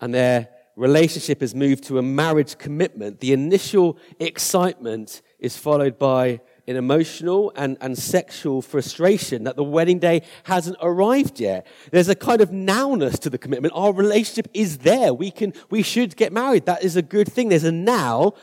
and 0.00 0.12
their 0.12 0.48
relationship 0.76 1.40
has 1.40 1.54
moved 1.54 1.84
to 1.84 1.98
a 1.98 2.02
marriage 2.02 2.58
commitment, 2.58 3.20
the 3.20 3.32
initial 3.32 3.98
excitement 4.18 5.22
is 5.38 5.56
followed 5.56 5.98
by 5.98 6.40
an 6.66 6.76
emotional 6.76 7.50
and, 7.56 7.78
and 7.80 7.96
sexual 7.96 8.60
frustration 8.60 9.44
that 9.44 9.56
the 9.56 9.64
wedding 9.64 9.98
day 9.98 10.22
hasn't 10.44 10.76
arrived 10.82 11.40
yet. 11.40 11.66
There's 11.90 12.08
a 12.08 12.14
kind 12.14 12.40
of 12.40 12.50
nowness 12.50 13.18
to 13.20 13.30
the 13.30 13.38
commitment. 13.38 13.72
Our 13.74 13.92
relationship 13.92 14.48
is 14.52 14.78
there. 14.78 15.14
We 15.14 15.30
can, 15.30 15.54
we 15.70 15.82
should 15.82 16.14
get 16.14 16.32
married. 16.32 16.66
That 16.66 16.84
is 16.84 16.96
a 16.96 17.02
good 17.02 17.32
thing. 17.32 17.48
There's 17.48 17.64
a 17.64 17.72
now, 17.72 18.34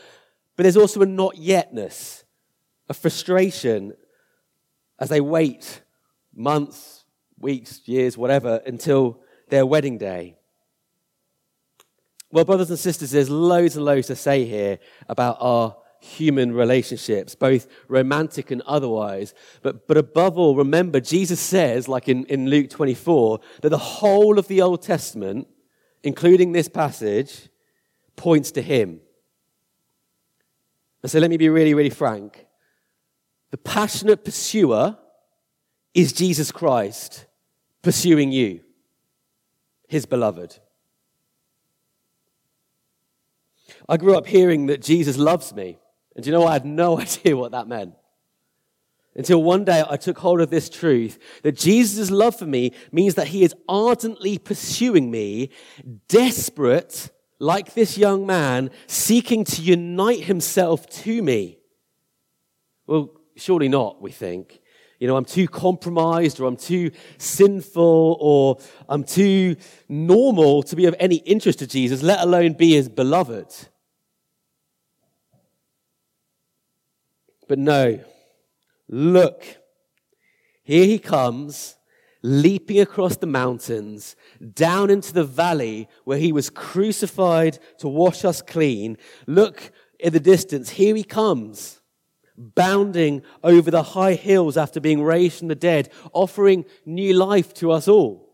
but 0.56 0.64
there's 0.64 0.76
also 0.76 1.02
a 1.02 1.06
not 1.06 1.36
yetness, 1.36 2.24
a 2.88 2.94
frustration 2.94 3.94
as 4.98 5.08
they 5.08 5.20
wait 5.20 5.82
months, 6.34 6.95
weeks, 7.38 7.82
years, 7.86 8.16
whatever, 8.16 8.62
until 8.66 9.20
their 9.48 9.66
wedding 9.66 9.98
day. 9.98 10.36
Well, 12.30 12.44
brothers 12.44 12.70
and 12.70 12.78
sisters, 12.78 13.12
there's 13.12 13.30
loads 13.30 13.76
and 13.76 13.84
loads 13.84 14.08
to 14.08 14.16
say 14.16 14.44
here 14.44 14.78
about 15.08 15.36
our 15.40 15.76
human 16.00 16.52
relationships, 16.52 17.34
both 17.34 17.66
romantic 17.88 18.50
and 18.50 18.62
otherwise. 18.62 19.34
But, 19.62 19.86
but 19.86 19.96
above 19.96 20.38
all, 20.38 20.56
remember, 20.56 21.00
Jesus 21.00 21.40
says, 21.40 21.88
like 21.88 22.08
in, 22.08 22.24
in 22.26 22.48
Luke 22.48 22.70
24, 22.70 23.40
that 23.62 23.70
the 23.70 23.78
whole 23.78 24.38
of 24.38 24.48
the 24.48 24.62
Old 24.62 24.82
Testament, 24.82 25.48
including 26.02 26.52
this 26.52 26.68
passage, 26.68 27.48
points 28.16 28.50
to 28.52 28.62
Him. 28.62 29.00
And 31.02 31.10
so 31.10 31.18
let 31.18 31.30
me 31.30 31.36
be 31.36 31.48
really, 31.48 31.74
really 31.74 31.90
frank. 31.90 32.46
The 33.50 33.58
passionate 33.58 34.24
pursuer 34.24 34.98
is 35.96 36.12
Jesus 36.12 36.52
Christ 36.52 37.24
pursuing 37.82 38.30
you, 38.30 38.60
His 39.88 40.04
beloved. 40.04 40.58
I 43.88 43.96
grew 43.96 44.16
up 44.16 44.26
hearing 44.26 44.66
that 44.66 44.82
Jesus 44.82 45.16
loves 45.16 45.54
me. 45.54 45.78
And 46.14 46.26
you 46.26 46.32
know, 46.32 46.46
I 46.46 46.52
had 46.52 46.66
no 46.66 47.00
idea 47.00 47.36
what 47.36 47.52
that 47.52 47.66
meant. 47.66 47.94
Until 49.14 49.42
one 49.42 49.64
day 49.64 49.82
I 49.88 49.96
took 49.96 50.18
hold 50.18 50.42
of 50.42 50.50
this 50.50 50.68
truth 50.68 51.18
that 51.42 51.56
Jesus' 51.56 52.10
love 52.10 52.38
for 52.38 52.44
me 52.44 52.72
means 52.92 53.14
that 53.14 53.28
he 53.28 53.42
is 53.42 53.54
ardently 53.66 54.36
pursuing 54.36 55.10
me, 55.10 55.48
desperate, 56.08 57.10
like 57.38 57.72
this 57.72 57.96
young 57.96 58.26
man, 58.26 58.70
seeking 58.86 59.44
to 59.44 59.62
unite 59.62 60.24
himself 60.24 60.86
to 61.04 61.22
me. 61.22 61.58
Well, 62.86 63.12
surely 63.36 63.68
not, 63.68 64.02
we 64.02 64.10
think. 64.10 64.60
You 64.98 65.06
know, 65.06 65.16
I'm 65.16 65.24
too 65.24 65.46
compromised 65.46 66.40
or 66.40 66.46
I'm 66.46 66.56
too 66.56 66.90
sinful 67.18 68.16
or 68.20 68.58
I'm 68.88 69.04
too 69.04 69.56
normal 69.88 70.62
to 70.64 70.76
be 70.76 70.86
of 70.86 70.94
any 70.98 71.16
interest 71.16 71.58
to 71.58 71.66
Jesus, 71.66 72.02
let 72.02 72.20
alone 72.20 72.54
be 72.54 72.72
his 72.72 72.88
beloved. 72.88 73.54
But 77.48 77.58
no, 77.58 78.00
look, 78.88 79.44
here 80.62 80.86
he 80.86 80.98
comes, 80.98 81.76
leaping 82.22 82.80
across 82.80 83.16
the 83.16 83.26
mountains, 83.26 84.16
down 84.54 84.90
into 84.90 85.12
the 85.12 85.24
valley 85.24 85.88
where 86.04 86.18
he 86.18 86.32
was 86.32 86.50
crucified 86.50 87.58
to 87.78 87.88
wash 87.88 88.24
us 88.24 88.42
clean. 88.42 88.96
Look 89.26 89.70
in 90.00 90.12
the 90.12 90.20
distance, 90.20 90.70
here 90.70 90.96
he 90.96 91.04
comes, 91.04 91.80
bounding 92.36 93.22
over 93.42 93.70
the 93.70 93.82
high 93.82 94.14
hills 94.14 94.56
after 94.56 94.80
being 94.80 95.02
raised 95.02 95.38
from 95.38 95.48
the 95.48 95.54
dead, 95.54 95.90
offering 96.12 96.64
new 96.84 97.14
life 97.14 97.54
to 97.54 97.72
us 97.72 97.88
all. 97.88 98.26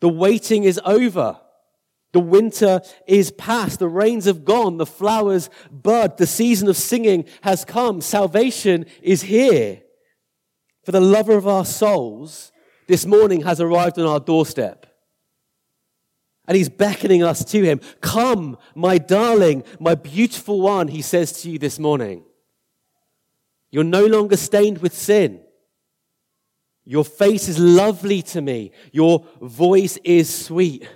The 0.00 0.08
waiting 0.08 0.64
is 0.64 0.80
over. 0.84 1.40
The 2.12 2.20
winter 2.20 2.80
is 3.08 3.32
past. 3.32 3.80
The 3.80 3.88
rains 3.88 4.26
have 4.26 4.44
gone. 4.44 4.76
The 4.76 4.86
flowers 4.86 5.50
bud. 5.70 6.16
The 6.16 6.26
season 6.26 6.68
of 6.68 6.76
singing 6.76 7.24
has 7.42 7.64
come. 7.64 8.00
Salvation 8.00 8.86
is 9.02 9.22
here. 9.22 9.82
For 10.84 10.92
the 10.92 11.00
lover 11.00 11.36
of 11.36 11.48
our 11.48 11.64
souls, 11.64 12.52
this 12.86 13.06
morning 13.06 13.42
has 13.42 13.60
arrived 13.60 13.98
on 13.98 14.06
our 14.06 14.20
doorstep. 14.20 14.86
And 16.46 16.56
he's 16.56 16.68
beckoning 16.68 17.22
us 17.22 17.44
to 17.46 17.62
him. 17.62 17.80
Come, 18.00 18.58
my 18.74 18.98
darling, 18.98 19.64
my 19.80 19.94
beautiful 19.94 20.60
one, 20.60 20.88
he 20.88 21.00
says 21.00 21.42
to 21.42 21.50
you 21.50 21.58
this 21.58 21.78
morning. 21.78 22.22
You're 23.74 23.82
no 23.82 24.06
longer 24.06 24.36
stained 24.36 24.78
with 24.78 24.94
sin. 24.94 25.40
Your 26.84 27.04
face 27.04 27.48
is 27.48 27.58
lovely 27.58 28.22
to 28.22 28.40
me. 28.40 28.70
Your 28.92 29.26
voice 29.40 29.98
is 30.04 30.32
sweet. 30.32 30.88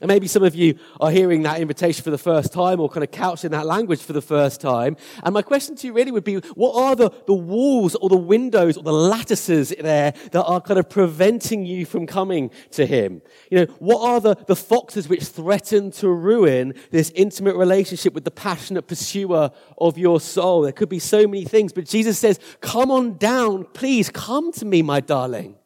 And 0.00 0.06
maybe 0.06 0.28
some 0.28 0.44
of 0.44 0.54
you 0.54 0.78
are 1.00 1.10
hearing 1.10 1.42
that 1.42 1.60
invitation 1.60 2.04
for 2.04 2.10
the 2.10 2.18
first 2.18 2.52
time 2.52 2.78
or 2.78 2.88
kind 2.88 3.02
of 3.02 3.10
couched 3.10 3.44
in 3.44 3.50
that 3.50 3.66
language 3.66 4.00
for 4.00 4.12
the 4.12 4.22
first 4.22 4.60
time. 4.60 4.96
And 5.24 5.34
my 5.34 5.42
question 5.42 5.74
to 5.74 5.86
you 5.88 5.92
really 5.92 6.12
would 6.12 6.22
be, 6.22 6.36
what 6.54 6.80
are 6.80 6.94
the, 6.94 7.10
the 7.26 7.34
walls 7.34 7.96
or 7.96 8.08
the 8.08 8.16
windows 8.16 8.76
or 8.76 8.84
the 8.84 8.92
lattices 8.92 9.74
there 9.80 10.12
that 10.30 10.44
are 10.44 10.60
kind 10.60 10.78
of 10.78 10.88
preventing 10.88 11.66
you 11.66 11.84
from 11.84 12.06
coming 12.06 12.52
to 12.72 12.86
Him? 12.86 13.22
You 13.50 13.58
know, 13.58 13.64
what 13.80 14.00
are 14.08 14.20
the, 14.20 14.36
the 14.46 14.54
foxes 14.54 15.08
which 15.08 15.24
threaten 15.24 15.90
to 15.92 16.08
ruin 16.08 16.74
this 16.92 17.10
intimate 17.16 17.56
relationship 17.56 18.14
with 18.14 18.24
the 18.24 18.30
passionate 18.30 18.86
pursuer 18.86 19.50
of 19.78 19.98
your 19.98 20.20
soul? 20.20 20.62
There 20.62 20.72
could 20.72 20.88
be 20.88 21.00
so 21.00 21.26
many 21.26 21.44
things, 21.44 21.72
but 21.72 21.86
Jesus 21.86 22.20
says, 22.20 22.38
come 22.60 22.92
on 22.92 23.16
down, 23.16 23.64
please 23.74 24.10
come 24.10 24.52
to 24.52 24.64
me, 24.64 24.80
my 24.82 25.00
darling. 25.00 25.57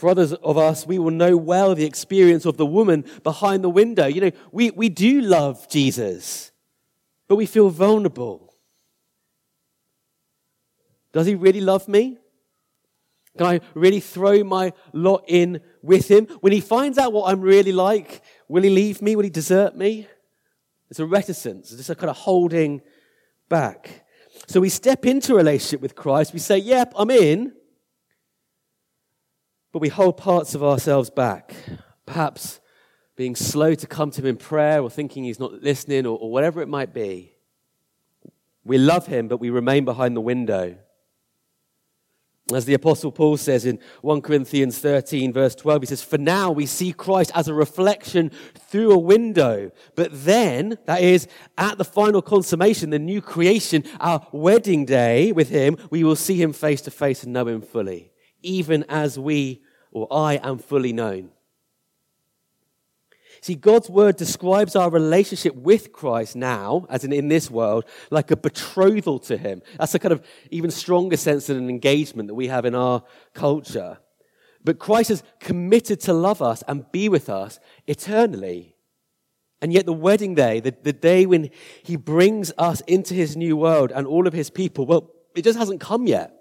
For 0.00 0.08
others 0.08 0.32
of 0.32 0.56
us, 0.56 0.86
we 0.86 0.98
will 0.98 1.10
know 1.10 1.36
well 1.36 1.74
the 1.74 1.84
experience 1.84 2.46
of 2.46 2.56
the 2.56 2.64
woman 2.64 3.04
behind 3.22 3.62
the 3.62 3.68
window. 3.68 4.06
You 4.06 4.22
know, 4.22 4.30
we, 4.50 4.70
we 4.70 4.88
do 4.88 5.20
love 5.20 5.68
Jesus, 5.68 6.52
but 7.28 7.36
we 7.36 7.44
feel 7.44 7.68
vulnerable. 7.68 8.54
Does 11.12 11.26
he 11.26 11.34
really 11.34 11.60
love 11.60 11.86
me? 11.86 12.16
Can 13.36 13.46
I 13.46 13.60
really 13.74 14.00
throw 14.00 14.42
my 14.42 14.72
lot 14.94 15.24
in 15.28 15.60
with 15.82 16.10
him? 16.10 16.24
When 16.40 16.54
he 16.54 16.62
finds 16.62 16.96
out 16.96 17.12
what 17.12 17.30
I'm 17.30 17.42
really 17.42 17.72
like, 17.72 18.22
will 18.48 18.62
he 18.62 18.70
leave 18.70 19.02
me? 19.02 19.16
Will 19.16 19.24
he 19.24 19.30
desert 19.30 19.76
me? 19.76 20.08
It's 20.88 20.98
a 20.98 21.04
reticence, 21.04 21.72
it's 21.72 21.76
just 21.76 21.90
a 21.90 21.94
kind 21.94 22.08
of 22.08 22.16
holding 22.16 22.80
back. 23.50 24.06
So 24.46 24.60
we 24.60 24.70
step 24.70 25.04
into 25.04 25.34
a 25.34 25.36
relationship 25.36 25.82
with 25.82 25.94
Christ. 25.94 26.32
We 26.32 26.38
say, 26.38 26.56
Yep, 26.56 26.94
I'm 26.96 27.10
in 27.10 27.52
but 29.72 29.80
we 29.80 29.88
hold 29.88 30.16
parts 30.16 30.54
of 30.54 30.62
ourselves 30.62 31.10
back. 31.10 31.54
Perhaps 32.06 32.60
being 33.16 33.36
slow 33.36 33.74
to 33.74 33.86
come 33.86 34.10
to 34.10 34.20
him 34.20 34.26
in 34.26 34.36
prayer 34.36 34.80
or 34.80 34.90
thinking 34.90 35.24
he's 35.24 35.38
not 35.38 35.62
listening 35.62 36.06
or, 36.06 36.18
or 36.18 36.30
whatever 36.30 36.62
it 36.62 36.68
might 36.68 36.94
be. 36.94 37.34
We 38.64 38.78
love 38.78 39.06
him, 39.06 39.28
but 39.28 39.40
we 39.40 39.50
remain 39.50 39.84
behind 39.84 40.16
the 40.16 40.20
window. 40.20 40.76
As 42.52 42.64
the 42.64 42.74
Apostle 42.74 43.12
Paul 43.12 43.36
says 43.36 43.64
in 43.64 43.78
1 44.02 44.22
Corinthians 44.22 44.78
13, 44.78 45.32
verse 45.32 45.54
12, 45.54 45.82
he 45.82 45.86
says, 45.86 46.02
For 46.02 46.18
now 46.18 46.50
we 46.50 46.66
see 46.66 46.92
Christ 46.92 47.30
as 47.34 47.46
a 47.46 47.54
reflection 47.54 48.30
through 48.54 48.90
a 48.90 48.98
window. 48.98 49.70
But 49.94 50.08
then, 50.12 50.78
that 50.86 51.00
is, 51.00 51.28
at 51.56 51.78
the 51.78 51.84
final 51.84 52.22
consummation, 52.22 52.90
the 52.90 52.98
new 52.98 53.20
creation, 53.20 53.84
our 54.00 54.26
wedding 54.32 54.84
day 54.84 55.30
with 55.32 55.48
him, 55.48 55.76
we 55.90 56.02
will 56.02 56.16
see 56.16 56.40
him 56.40 56.52
face 56.52 56.80
to 56.82 56.90
face 56.90 57.22
and 57.22 57.32
know 57.32 57.46
him 57.46 57.62
fully, 57.62 58.09
even 58.42 58.84
as 58.88 59.18
we, 59.18 59.62
or 59.90 60.06
I, 60.12 60.34
am 60.34 60.58
fully 60.58 60.92
known. 60.92 61.30
See, 63.42 63.54
God's 63.54 63.88
word 63.88 64.16
describes 64.16 64.76
our 64.76 64.90
relationship 64.90 65.54
with 65.54 65.92
Christ 65.92 66.36
now, 66.36 66.86
as 66.90 67.04
in 67.04 67.12
in 67.12 67.28
this 67.28 67.50
world, 67.50 67.86
like 68.10 68.30
a 68.30 68.36
betrothal 68.36 69.18
to 69.20 69.36
him. 69.36 69.62
That's 69.78 69.94
a 69.94 69.98
kind 69.98 70.12
of 70.12 70.22
even 70.50 70.70
stronger 70.70 71.16
sense 71.16 71.46
than 71.46 71.56
an 71.56 71.70
engagement 71.70 72.28
that 72.28 72.34
we 72.34 72.48
have 72.48 72.66
in 72.66 72.74
our 72.74 73.02
culture. 73.32 73.98
But 74.62 74.78
Christ 74.78 75.08
has 75.08 75.22
committed 75.38 76.00
to 76.00 76.12
love 76.12 76.42
us 76.42 76.62
and 76.68 76.90
be 76.92 77.08
with 77.08 77.30
us 77.30 77.58
eternally. 77.86 78.76
And 79.62 79.72
yet, 79.72 79.86
the 79.86 79.92
wedding 79.92 80.34
day, 80.34 80.60
the, 80.60 80.74
the 80.82 80.92
day 80.92 81.24
when 81.24 81.50
he 81.82 81.96
brings 81.96 82.52
us 82.58 82.80
into 82.82 83.14
his 83.14 83.36
new 83.36 83.56
world 83.56 83.90
and 83.94 84.06
all 84.06 84.26
of 84.26 84.32
his 84.34 84.50
people, 84.50 84.84
well, 84.86 85.10
it 85.34 85.44
just 85.44 85.58
hasn't 85.58 85.80
come 85.80 86.06
yet. 86.06 86.39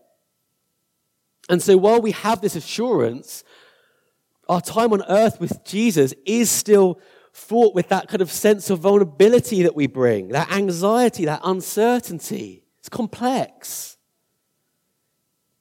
And 1.49 1.61
so, 1.61 1.75
while 1.77 2.01
we 2.01 2.11
have 2.11 2.41
this 2.41 2.55
assurance 2.55 3.43
our 4.49 4.59
time 4.59 4.91
on 4.91 5.03
earth 5.07 5.39
with 5.39 5.63
Jesus 5.63 6.13
is 6.25 6.49
still 6.49 6.99
fraught 7.31 7.75
with 7.75 7.87
that 7.89 8.07
kind 8.07 8.21
of 8.21 8.31
sense 8.31 8.71
of 8.71 8.79
vulnerability 8.79 9.61
that 9.63 9.75
we 9.75 9.85
bring, 9.85 10.29
that 10.29 10.51
anxiety, 10.51 11.25
that 11.25 11.41
uncertainty. 11.43 12.65
It's 12.79 12.89
complex. 12.89 13.97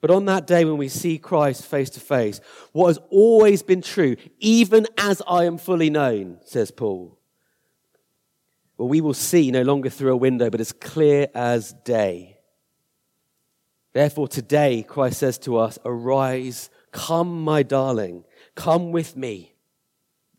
But 0.00 0.10
on 0.10 0.24
that 0.24 0.46
day 0.46 0.64
when 0.64 0.78
we 0.78 0.88
see 0.88 1.18
Christ 1.18 1.66
face 1.66 1.90
to 1.90 2.00
face, 2.00 2.40
what 2.72 2.88
has 2.88 2.98
always 3.10 3.62
been 3.62 3.82
true, 3.82 4.16
even 4.38 4.86
as 4.96 5.20
I 5.28 5.44
am 5.44 5.58
fully 5.58 5.90
known, 5.90 6.38
says 6.44 6.70
Paul, 6.70 7.18
well, 8.78 8.88
we 8.88 9.00
will 9.00 9.14
see 9.14 9.50
no 9.50 9.62
longer 9.62 9.90
through 9.90 10.12
a 10.12 10.16
window, 10.16 10.50
but 10.50 10.60
as 10.60 10.72
clear 10.72 11.28
as 11.34 11.74
day. 11.84 12.37
Therefore, 13.98 14.28
today, 14.28 14.84
Christ 14.84 15.18
says 15.18 15.38
to 15.38 15.58
us, 15.58 15.76
Arise, 15.84 16.70
come, 16.92 17.42
my 17.42 17.64
darling. 17.64 18.22
Come 18.54 18.92
with 18.92 19.16
me. 19.16 19.56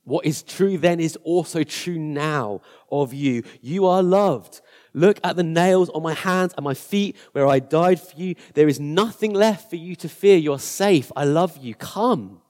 What 0.06 0.26
is 0.26 0.44
true 0.44 0.78
then 0.78 1.02
is 1.02 1.18
also 1.26 1.64
true 1.64 2.00
now 2.00 2.62
of 2.90 3.14
you. 3.14 3.44
You 3.60 3.86
are 3.86 4.02
loved. 4.02 4.62
Look 4.94 5.20
at 5.26 5.36
the 5.36 5.44
nails 5.44 5.90
on 5.90 6.02
my 6.02 6.14
hands 6.14 6.54
and 6.56 6.64
my 6.64 6.74
feet 6.74 7.18
where 7.34 7.48
I 7.48 7.60
died 7.60 8.00
for 8.00 8.16
you. 8.16 8.36
There 8.54 8.70
is 8.70 8.80
nothing 8.80 9.34
left 9.34 9.70
for 9.70 9.76
you 9.76 9.94
to 9.98 10.08
fear. 10.08 10.38
You're 10.38 10.58
safe. 10.58 11.12
I 11.14 11.26
love 11.26 11.58
you. 11.58 11.76
Come. 11.76 12.42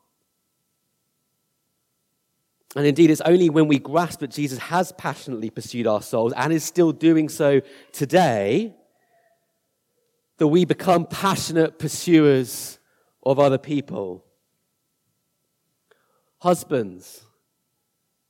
And 2.76 2.86
indeed, 2.86 3.10
it's 3.10 3.22
only 3.22 3.50
when 3.50 3.68
we 3.68 3.80
grasp 3.80 4.20
that 4.20 4.30
Jesus 4.30 4.60
has 4.60 4.92
passionately 4.92 5.50
pursued 5.50 5.88
our 5.88 6.04
souls 6.04 6.34
and 6.38 6.54
is 6.54 6.64
still 6.64 6.92
doing 6.92 7.30
so 7.30 7.62
today 7.92 8.76
that 10.40 10.48
we 10.48 10.66
become 10.66 11.06
passionate 11.06 11.78
pursuers 11.80 12.80
of 13.24 13.40
other 13.40 13.58
people. 13.58 14.26
Husbands, 16.40 17.26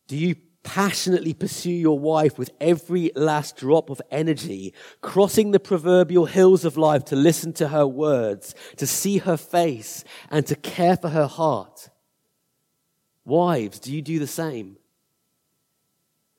do 0.07 0.17
you 0.17 0.35
passionately 0.63 1.33
pursue 1.33 1.71
your 1.71 1.97
wife 1.97 2.37
with 2.37 2.51
every 2.59 3.11
last 3.15 3.55
drop 3.55 3.89
of 3.89 4.01
energy, 4.11 4.73
crossing 5.01 5.51
the 5.51 5.59
proverbial 5.59 6.25
hills 6.25 6.65
of 6.65 6.77
life 6.77 7.05
to 7.05 7.15
listen 7.15 7.53
to 7.53 7.69
her 7.69 7.87
words, 7.87 8.55
to 8.77 8.85
see 8.85 9.19
her 9.19 9.37
face, 9.37 10.03
and 10.29 10.45
to 10.47 10.55
care 10.55 10.97
for 10.97 11.09
her 11.09 11.27
heart? 11.27 11.89
Wives, 13.23 13.79
do 13.79 13.93
you 13.93 14.01
do 14.01 14.17
the 14.17 14.27
same? 14.27 14.77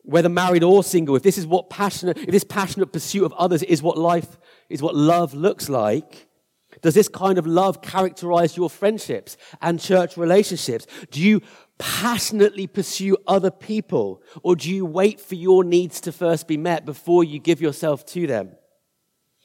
Whether 0.02 0.28
married 0.28 0.64
or 0.64 0.82
single, 0.82 1.14
if 1.14 1.22
this 1.22 1.38
is 1.38 1.46
what 1.46 1.70
passionate, 1.70 2.18
if 2.18 2.30
this 2.30 2.42
passionate 2.44 2.92
pursuit 2.92 3.24
of 3.24 3.32
others 3.34 3.62
is 3.62 3.82
what 3.82 3.96
life, 3.96 4.38
is 4.70 4.80
what 4.80 4.94
love 4.94 5.34
looks 5.34 5.68
like, 5.68 6.28
does 6.82 6.94
this 6.94 7.08
kind 7.08 7.38
of 7.38 7.46
love 7.46 7.82
characterize 7.82 8.56
your 8.56 8.70
friendships 8.70 9.36
and 9.60 9.80
church 9.80 10.16
relationships? 10.16 10.86
Do 11.10 11.20
you 11.20 11.42
passionately 11.78 12.66
pursue 12.66 13.16
other 13.26 13.50
people 13.50 14.22
or 14.42 14.54
do 14.56 14.70
you 14.70 14.86
wait 14.86 15.20
for 15.20 15.34
your 15.34 15.64
needs 15.64 16.00
to 16.02 16.12
first 16.12 16.46
be 16.46 16.56
met 16.56 16.86
before 16.86 17.24
you 17.24 17.38
give 17.38 17.60
yourself 17.60 18.06
to 18.06 18.26
them? 18.26 18.52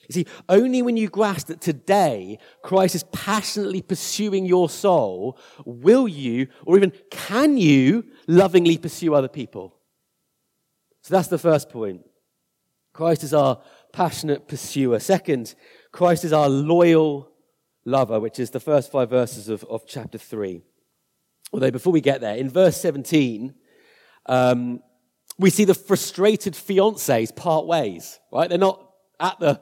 You 0.07 0.13
see, 0.13 0.25
only 0.47 0.83
when 0.83 0.97
you 0.97 1.09
grasp 1.09 1.47
that 1.47 1.61
today 1.61 2.37
Christ 2.61 2.93
is 2.93 3.03
passionately 3.11 3.81
pursuing 3.81 4.45
your 4.45 4.69
soul, 4.69 5.39
will 5.65 6.07
you, 6.07 6.47
or 6.63 6.77
even 6.77 6.93
can 7.09 7.57
you, 7.57 8.05
lovingly 8.27 8.77
pursue 8.77 9.15
other 9.15 9.27
people. 9.27 9.75
So 11.01 11.15
that's 11.15 11.27
the 11.27 11.39
first 11.39 11.69
point. 11.69 12.01
Christ 12.93 13.23
is 13.23 13.33
our 13.33 13.61
passionate 13.95 14.45
pursuer. 14.49 14.99
Second, 14.99 15.55
Christ 15.93 16.25
is 16.25 16.33
our 16.33 16.49
loyal 16.49 17.31
lover, 17.85 18.19
which 18.19 18.39
is 18.39 18.49
the 18.49 18.59
first 18.59 18.91
five 18.91 19.09
verses 19.09 19.47
of, 19.47 19.63
of 19.65 19.87
chapter 19.87 20.17
3. 20.17 20.61
Although, 21.53 21.71
before 21.71 21.93
we 21.93 22.01
get 22.01 22.19
there, 22.19 22.35
in 22.35 22.49
verse 22.49 22.75
17, 22.81 23.55
um, 24.25 24.81
we 25.39 25.49
see 25.49 25.63
the 25.63 25.73
frustrated 25.73 26.55
fiancés 26.55 27.33
part 27.33 27.67
ways, 27.67 28.19
right? 28.33 28.49
They're 28.49 28.57
not 28.57 28.85
at 29.17 29.39
the, 29.39 29.61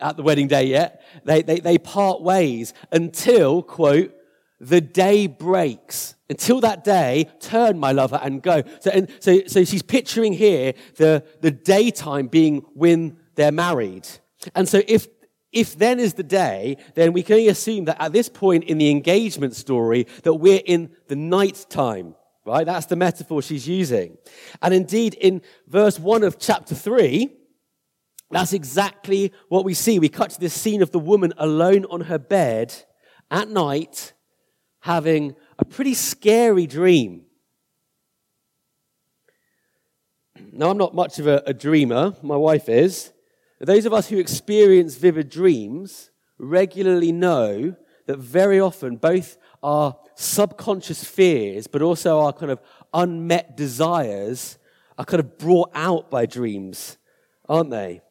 at 0.00 0.16
the 0.16 0.22
wedding 0.22 0.48
day 0.48 0.64
yet. 0.64 1.04
They, 1.24 1.42
they, 1.42 1.60
they 1.60 1.76
part 1.76 2.22
ways 2.22 2.72
until, 2.90 3.62
quote, 3.62 4.14
the 4.60 4.80
day 4.80 5.26
breaks. 5.26 6.14
Until 6.30 6.62
that 6.62 6.84
day, 6.84 7.28
turn, 7.38 7.78
my 7.78 7.92
lover, 7.92 8.18
and 8.22 8.42
go. 8.42 8.62
So, 8.80 8.90
and, 8.90 9.10
so, 9.20 9.42
so 9.46 9.62
she's 9.62 9.82
picturing 9.82 10.32
here 10.32 10.72
the, 10.96 11.22
the 11.42 11.50
daytime 11.50 12.28
being 12.28 12.64
when 12.72 13.18
they're 13.34 13.52
married. 13.52 14.06
And 14.54 14.68
so 14.68 14.82
if 14.86 15.08
if 15.54 15.78
then 15.78 16.00
is 16.00 16.14
the 16.14 16.24
day, 16.24 16.76
then 16.94 17.12
we 17.12 17.22
can 17.22 17.34
only 17.34 17.48
assume 17.48 17.84
that 17.84 18.02
at 18.02 18.12
this 18.12 18.28
point 18.28 18.64
in 18.64 18.76
the 18.76 18.90
engagement 18.90 19.54
story 19.54 20.08
that 20.24 20.34
we're 20.34 20.60
in 20.64 20.90
the 21.06 21.14
night 21.14 21.66
time, 21.70 22.16
right? 22.44 22.66
That's 22.66 22.86
the 22.86 22.96
metaphor 22.96 23.40
she's 23.40 23.68
using. 23.68 24.18
And 24.60 24.74
indeed, 24.74 25.14
in 25.14 25.42
verse 25.68 26.00
1 26.00 26.24
of 26.24 26.40
chapter 26.40 26.74
3, 26.74 27.30
that's 28.32 28.52
exactly 28.52 29.32
what 29.48 29.64
we 29.64 29.74
see. 29.74 30.00
We 30.00 30.08
cut 30.08 30.30
to 30.30 30.40
this 30.40 30.60
scene 30.60 30.82
of 30.82 30.90
the 30.90 30.98
woman 30.98 31.32
alone 31.38 31.84
on 31.84 32.00
her 32.02 32.18
bed 32.18 32.74
at 33.30 33.48
night 33.48 34.12
having 34.80 35.36
a 35.58 35.64
pretty 35.64 35.94
scary 35.94 36.66
dream. 36.66 37.26
Now, 40.52 40.70
I'm 40.70 40.78
not 40.78 40.94
much 40.94 41.20
of 41.20 41.28
a, 41.28 41.42
a 41.46 41.54
dreamer, 41.54 42.14
my 42.22 42.36
wife 42.36 42.68
is. 42.68 43.13
Those 43.64 43.86
of 43.86 43.92
us 43.92 44.08
who 44.08 44.18
experience 44.18 44.96
vivid 44.96 45.28
dreams 45.28 46.10
regularly 46.38 47.12
know 47.12 47.76
that 48.06 48.18
very 48.18 48.60
often 48.60 48.96
both 48.96 49.38
our 49.62 49.96
subconscious 50.14 51.04
fears, 51.04 51.66
but 51.66 51.82
also 51.82 52.20
our 52.20 52.32
kind 52.32 52.52
of 52.52 52.60
unmet 52.92 53.56
desires 53.56 54.58
are 54.98 55.04
kind 55.04 55.20
of 55.20 55.38
brought 55.38 55.70
out 55.74 56.10
by 56.10 56.26
dreams, 56.26 56.98
aren't 57.48 57.70
they? 57.70 58.02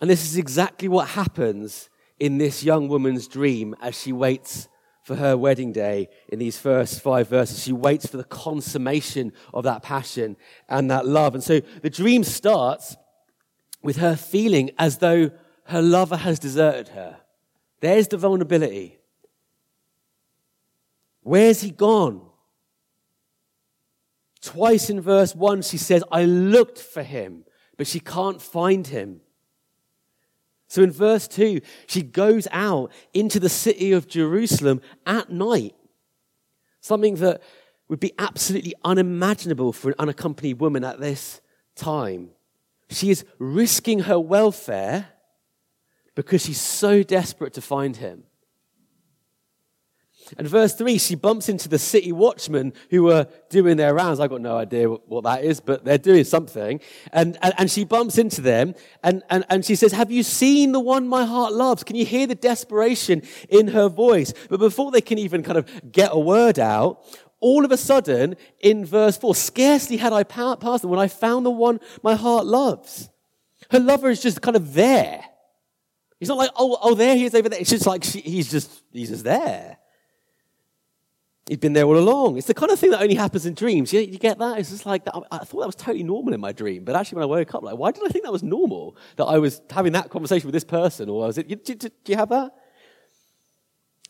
And 0.00 0.10
this 0.10 0.24
is 0.24 0.36
exactly 0.36 0.88
what 0.88 1.08
happens 1.08 1.88
in 2.18 2.38
this 2.38 2.62
young 2.62 2.88
woman's 2.88 3.26
dream 3.26 3.74
as 3.80 4.00
she 4.00 4.12
waits 4.12 4.68
for 5.04 5.16
her 5.16 5.36
wedding 5.36 5.72
day 5.72 6.08
in 6.28 6.38
these 6.38 6.56
first 6.58 7.00
five 7.00 7.28
verses. 7.28 7.62
She 7.62 7.72
waits 7.72 8.06
for 8.06 8.16
the 8.16 8.24
consummation 8.24 9.32
of 9.52 9.64
that 9.64 9.82
passion 9.82 10.36
and 10.68 10.90
that 10.90 11.06
love. 11.06 11.34
And 11.34 11.42
so 11.42 11.60
the 11.82 11.90
dream 11.90 12.22
starts 12.22 12.96
with 13.82 13.96
her 13.96 14.16
feeling 14.16 14.70
as 14.78 14.98
though 14.98 15.30
her 15.64 15.82
lover 15.82 16.16
has 16.16 16.38
deserted 16.38 16.88
her. 16.88 17.18
There's 17.80 18.08
the 18.08 18.16
vulnerability. 18.16 18.98
Where's 21.22 21.62
he 21.62 21.70
gone? 21.70 22.22
Twice 24.40 24.90
in 24.90 25.00
verse 25.00 25.34
1, 25.34 25.62
she 25.62 25.78
says, 25.78 26.02
I 26.10 26.24
looked 26.24 26.78
for 26.78 27.02
him, 27.02 27.44
but 27.76 27.86
she 27.86 28.00
can't 28.00 28.42
find 28.42 28.86
him. 28.86 29.20
So 30.66 30.82
in 30.82 30.90
verse 30.90 31.28
2, 31.28 31.60
she 31.86 32.02
goes 32.02 32.48
out 32.50 32.90
into 33.12 33.38
the 33.38 33.48
city 33.48 33.92
of 33.92 34.08
Jerusalem 34.08 34.80
at 35.06 35.30
night. 35.30 35.74
Something 36.80 37.16
that 37.16 37.42
would 37.88 38.00
be 38.00 38.14
absolutely 38.18 38.74
unimaginable 38.84 39.72
for 39.72 39.90
an 39.90 39.96
unaccompanied 39.98 40.60
woman 40.60 40.82
at 40.82 40.98
this 40.98 41.40
time. 41.76 42.30
She 42.92 43.10
is 43.10 43.24
risking 43.38 44.00
her 44.00 44.18
welfare 44.18 45.08
because 46.14 46.44
she's 46.44 46.60
so 46.60 47.02
desperate 47.02 47.54
to 47.54 47.62
find 47.62 47.96
him. 47.96 48.24
And 50.38 50.46
verse 50.46 50.74
3, 50.74 50.98
she 50.98 51.14
bumps 51.14 51.48
into 51.48 51.68
the 51.68 51.78
city 51.78 52.12
watchmen 52.12 52.72
who 52.90 53.04
were 53.04 53.26
doing 53.50 53.76
their 53.76 53.92
rounds. 53.92 54.20
I've 54.20 54.30
got 54.30 54.40
no 54.40 54.56
idea 54.56 54.88
what 54.88 55.24
that 55.24 55.44
is, 55.44 55.60
but 55.60 55.84
they're 55.84 55.98
doing 55.98 56.24
something. 56.24 56.80
And, 57.12 57.36
and, 57.42 57.54
and 57.58 57.70
she 57.70 57.84
bumps 57.84 58.18
into 58.18 58.40
them 58.40 58.74
and, 59.02 59.22
and, 59.30 59.44
and 59.50 59.64
she 59.64 59.74
says, 59.74 59.92
Have 59.92 60.10
you 60.10 60.22
seen 60.22 60.72
the 60.72 60.80
one 60.80 61.08
my 61.08 61.24
heart 61.24 61.52
loves? 61.52 61.84
Can 61.84 61.96
you 61.96 62.06
hear 62.06 62.26
the 62.26 62.34
desperation 62.34 63.22
in 63.48 63.68
her 63.68 63.88
voice? 63.88 64.32
But 64.48 64.60
before 64.60 64.90
they 64.90 65.00
can 65.00 65.18
even 65.18 65.42
kind 65.42 65.58
of 65.58 65.92
get 65.92 66.10
a 66.12 66.18
word 66.18 66.58
out, 66.58 67.04
all 67.42 67.64
of 67.64 67.72
a 67.72 67.76
sudden, 67.76 68.36
in 68.60 68.86
verse 68.86 69.18
4, 69.18 69.34
scarcely 69.34 69.98
had 69.98 70.12
I 70.12 70.22
passed 70.22 70.82
them 70.82 70.90
when 70.90 71.00
I 71.00 71.08
found 71.08 71.44
the 71.44 71.50
one 71.50 71.80
my 72.02 72.14
heart 72.14 72.46
loves. 72.46 73.10
Her 73.70 73.80
lover 73.80 74.08
is 74.08 74.22
just 74.22 74.40
kind 74.40 74.56
of 74.56 74.72
there. 74.72 75.24
He's 76.20 76.28
not 76.28 76.38
like, 76.38 76.50
oh, 76.56 76.78
oh, 76.80 76.94
there 76.94 77.16
he 77.16 77.24
is 77.24 77.34
over 77.34 77.48
there. 77.48 77.60
It's 77.60 77.70
just 77.70 77.84
like 77.84 78.04
she, 78.04 78.20
he's 78.20 78.50
just, 78.50 78.82
he's 78.92 79.08
just 79.08 79.24
there. 79.24 79.76
He'd 81.48 81.58
been 81.58 81.72
there 81.72 81.84
all 81.84 81.98
along. 81.98 82.38
It's 82.38 82.46
the 82.46 82.54
kind 82.54 82.70
of 82.70 82.78
thing 82.78 82.92
that 82.92 83.02
only 83.02 83.16
happens 83.16 83.44
in 83.44 83.54
dreams. 83.54 83.92
You, 83.92 84.00
you 84.00 84.18
get 84.18 84.38
that? 84.38 84.58
It's 84.60 84.70
just 84.70 84.86
like, 84.86 85.02
I, 85.12 85.20
I 85.32 85.38
thought 85.38 85.60
that 85.60 85.66
was 85.66 85.74
totally 85.74 86.04
normal 86.04 86.32
in 86.32 86.40
my 86.40 86.52
dream. 86.52 86.84
But 86.84 86.94
actually, 86.94 87.16
when 87.16 87.24
I 87.24 87.26
woke 87.26 87.52
up, 87.56 87.64
like, 87.64 87.76
why 87.76 87.90
did 87.90 88.04
I 88.04 88.08
think 88.08 88.24
that 88.24 88.30
was 88.30 88.44
normal? 88.44 88.96
That 89.16 89.24
I 89.24 89.38
was 89.38 89.60
having 89.68 89.94
that 89.94 90.10
conversation 90.10 90.46
with 90.46 90.54
this 90.54 90.64
person? 90.64 91.08
Or 91.08 91.26
was 91.26 91.38
it, 91.38 91.48
do, 91.48 91.74
do, 91.74 91.88
do 91.88 92.12
you 92.12 92.16
have 92.16 92.28
that? 92.28 92.52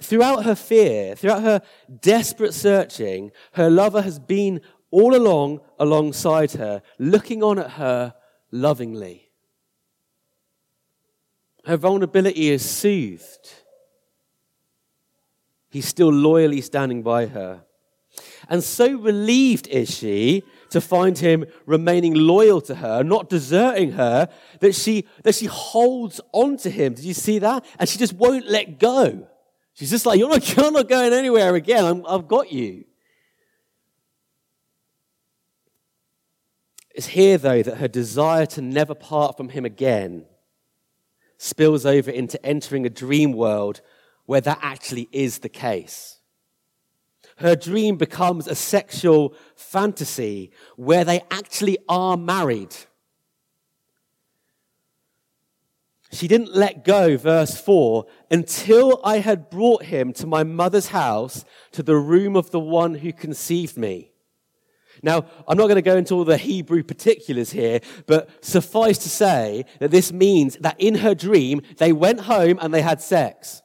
Throughout 0.02 0.44
her 0.44 0.56
fear, 0.56 1.14
throughout 1.14 1.42
her 1.42 1.62
desperate 2.00 2.54
searching, 2.54 3.30
her 3.52 3.70
lover 3.70 4.02
has 4.02 4.18
been 4.18 4.60
all 4.90 5.14
along 5.14 5.60
alongside 5.78 6.52
her, 6.52 6.82
looking 6.98 7.42
on 7.42 7.58
at 7.58 7.72
her 7.72 8.14
lovingly. 8.50 9.30
Her 11.64 11.76
vulnerability 11.76 12.50
is 12.50 12.68
soothed. 12.68 13.52
He's 15.70 15.86
still 15.86 16.12
loyally 16.12 16.60
standing 16.60 17.02
by 17.02 17.26
her. 17.26 17.62
And 18.48 18.62
so 18.62 18.98
relieved 18.98 19.68
is 19.68 19.88
she 19.88 20.42
to 20.70 20.80
find 20.80 21.16
him 21.16 21.46
remaining 21.64 22.14
loyal 22.14 22.60
to 22.62 22.74
her, 22.74 23.04
not 23.04 23.28
deserting 23.28 23.92
her, 23.92 24.28
that 24.58 24.74
she, 24.74 25.06
that 25.22 25.36
she 25.36 25.46
holds 25.46 26.20
on 26.32 26.56
to 26.58 26.70
him. 26.70 26.94
Did 26.94 27.04
you 27.04 27.14
see 27.14 27.38
that? 27.38 27.64
And 27.78 27.88
she 27.88 27.98
just 27.98 28.14
won't 28.14 28.48
let 28.48 28.80
go. 28.80 29.28
She's 29.74 29.90
just 29.90 30.06
like, 30.06 30.18
You're 30.18 30.28
not, 30.28 30.56
you're 30.56 30.70
not 30.70 30.88
going 30.88 31.12
anywhere 31.12 31.54
again. 31.54 32.04
i 32.06 32.12
have 32.12 32.28
got 32.28 32.52
you. 32.52 32.84
It's 36.94 37.06
here, 37.06 37.38
though, 37.38 37.62
that 37.62 37.78
her 37.78 37.88
desire 37.88 38.44
to 38.46 38.60
never 38.60 38.94
part 38.94 39.36
from 39.36 39.48
him 39.48 39.64
again 39.64 40.26
spills 41.38 41.86
over 41.86 42.10
into 42.10 42.44
entering 42.44 42.86
a 42.86 42.90
dream 42.90 43.32
world 43.32 43.80
where 44.26 44.40
that 44.40 44.58
actually 44.62 45.08
is 45.10 45.38
the 45.38 45.48
case. 45.48 46.18
Her 47.36 47.56
dream 47.56 47.96
becomes 47.96 48.46
a 48.46 48.54
sexual 48.54 49.34
fantasy 49.56 50.52
where 50.76 51.04
they 51.04 51.22
actually 51.30 51.78
are 51.88 52.16
married. 52.16 52.76
She 56.12 56.28
didn't 56.28 56.54
let 56.54 56.84
go, 56.84 57.16
verse 57.16 57.58
4, 57.58 58.04
until 58.30 59.00
I 59.02 59.18
had 59.18 59.48
brought 59.48 59.84
him 59.84 60.12
to 60.14 60.26
my 60.26 60.44
mother's 60.44 60.88
house, 60.88 61.44
to 61.72 61.82
the 61.82 61.96
room 61.96 62.36
of 62.36 62.50
the 62.50 62.60
one 62.60 62.94
who 62.96 63.12
conceived 63.12 63.78
me. 63.78 64.12
Now, 65.02 65.24
I'm 65.48 65.56
not 65.56 65.68
going 65.68 65.76
to 65.76 65.82
go 65.82 65.96
into 65.96 66.14
all 66.14 66.24
the 66.24 66.36
Hebrew 66.36 66.82
particulars 66.82 67.50
here, 67.52 67.80
but 68.06 68.28
suffice 68.44 68.98
to 68.98 69.08
say 69.08 69.64
that 69.80 69.90
this 69.90 70.12
means 70.12 70.56
that 70.56 70.76
in 70.78 70.96
her 70.96 71.14
dream, 71.14 71.62
they 71.78 71.92
went 71.92 72.20
home 72.20 72.58
and 72.60 72.74
they 72.74 72.82
had 72.82 73.00
sex. 73.00 73.61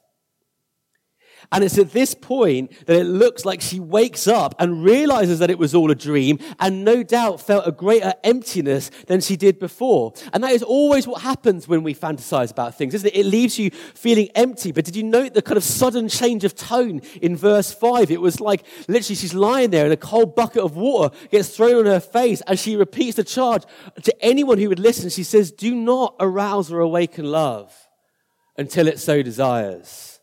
And 1.50 1.64
it's 1.64 1.78
at 1.78 1.92
this 1.92 2.14
point 2.14 2.72
that 2.86 2.96
it 2.96 3.04
looks 3.04 3.46
like 3.46 3.62
she 3.62 3.80
wakes 3.80 4.28
up 4.28 4.54
and 4.58 4.84
realizes 4.84 5.38
that 5.38 5.50
it 5.50 5.58
was 5.58 5.74
all 5.74 5.90
a 5.90 5.94
dream 5.94 6.38
and 6.60 6.84
no 6.84 7.02
doubt 7.02 7.40
felt 7.40 7.66
a 7.66 7.72
greater 7.72 8.12
emptiness 8.22 8.90
than 9.06 9.22
she 9.22 9.36
did 9.36 9.58
before. 9.58 10.12
And 10.34 10.44
that 10.44 10.52
is 10.52 10.62
always 10.62 11.06
what 11.06 11.22
happens 11.22 11.66
when 11.66 11.82
we 11.82 11.94
fantasize 11.94 12.50
about 12.50 12.76
things, 12.76 12.92
isn't 12.92 13.08
it? 13.08 13.16
It 13.16 13.24
leaves 13.24 13.58
you 13.58 13.70
feeling 13.70 14.28
empty. 14.34 14.72
But 14.72 14.84
did 14.84 14.94
you 14.94 15.02
note 15.02 15.32
the 15.32 15.40
kind 15.40 15.56
of 15.56 15.64
sudden 15.64 16.08
change 16.10 16.44
of 16.44 16.54
tone 16.54 17.00
in 17.22 17.34
verse 17.34 17.72
5? 17.72 18.10
It 18.10 18.20
was 18.20 18.40
like 18.40 18.64
literally 18.86 19.16
she's 19.16 19.34
lying 19.34 19.70
there 19.70 19.84
and 19.84 19.92
a 19.92 19.96
cold 19.96 20.36
bucket 20.36 20.62
of 20.62 20.76
water 20.76 21.16
gets 21.30 21.48
thrown 21.48 21.76
on 21.76 21.86
her 21.86 22.00
face 22.00 22.42
and 22.46 22.58
she 22.58 22.76
repeats 22.76 23.16
the 23.16 23.24
charge 23.24 23.62
to 24.02 24.14
anyone 24.24 24.58
who 24.58 24.68
would 24.68 24.78
listen. 24.78 25.08
She 25.08 25.24
says, 25.24 25.50
Do 25.50 25.74
not 25.74 26.14
arouse 26.20 26.70
or 26.70 26.80
awaken 26.80 27.24
love 27.24 27.74
until 28.58 28.86
it 28.86 28.98
so 28.98 29.22
desires. 29.22 30.17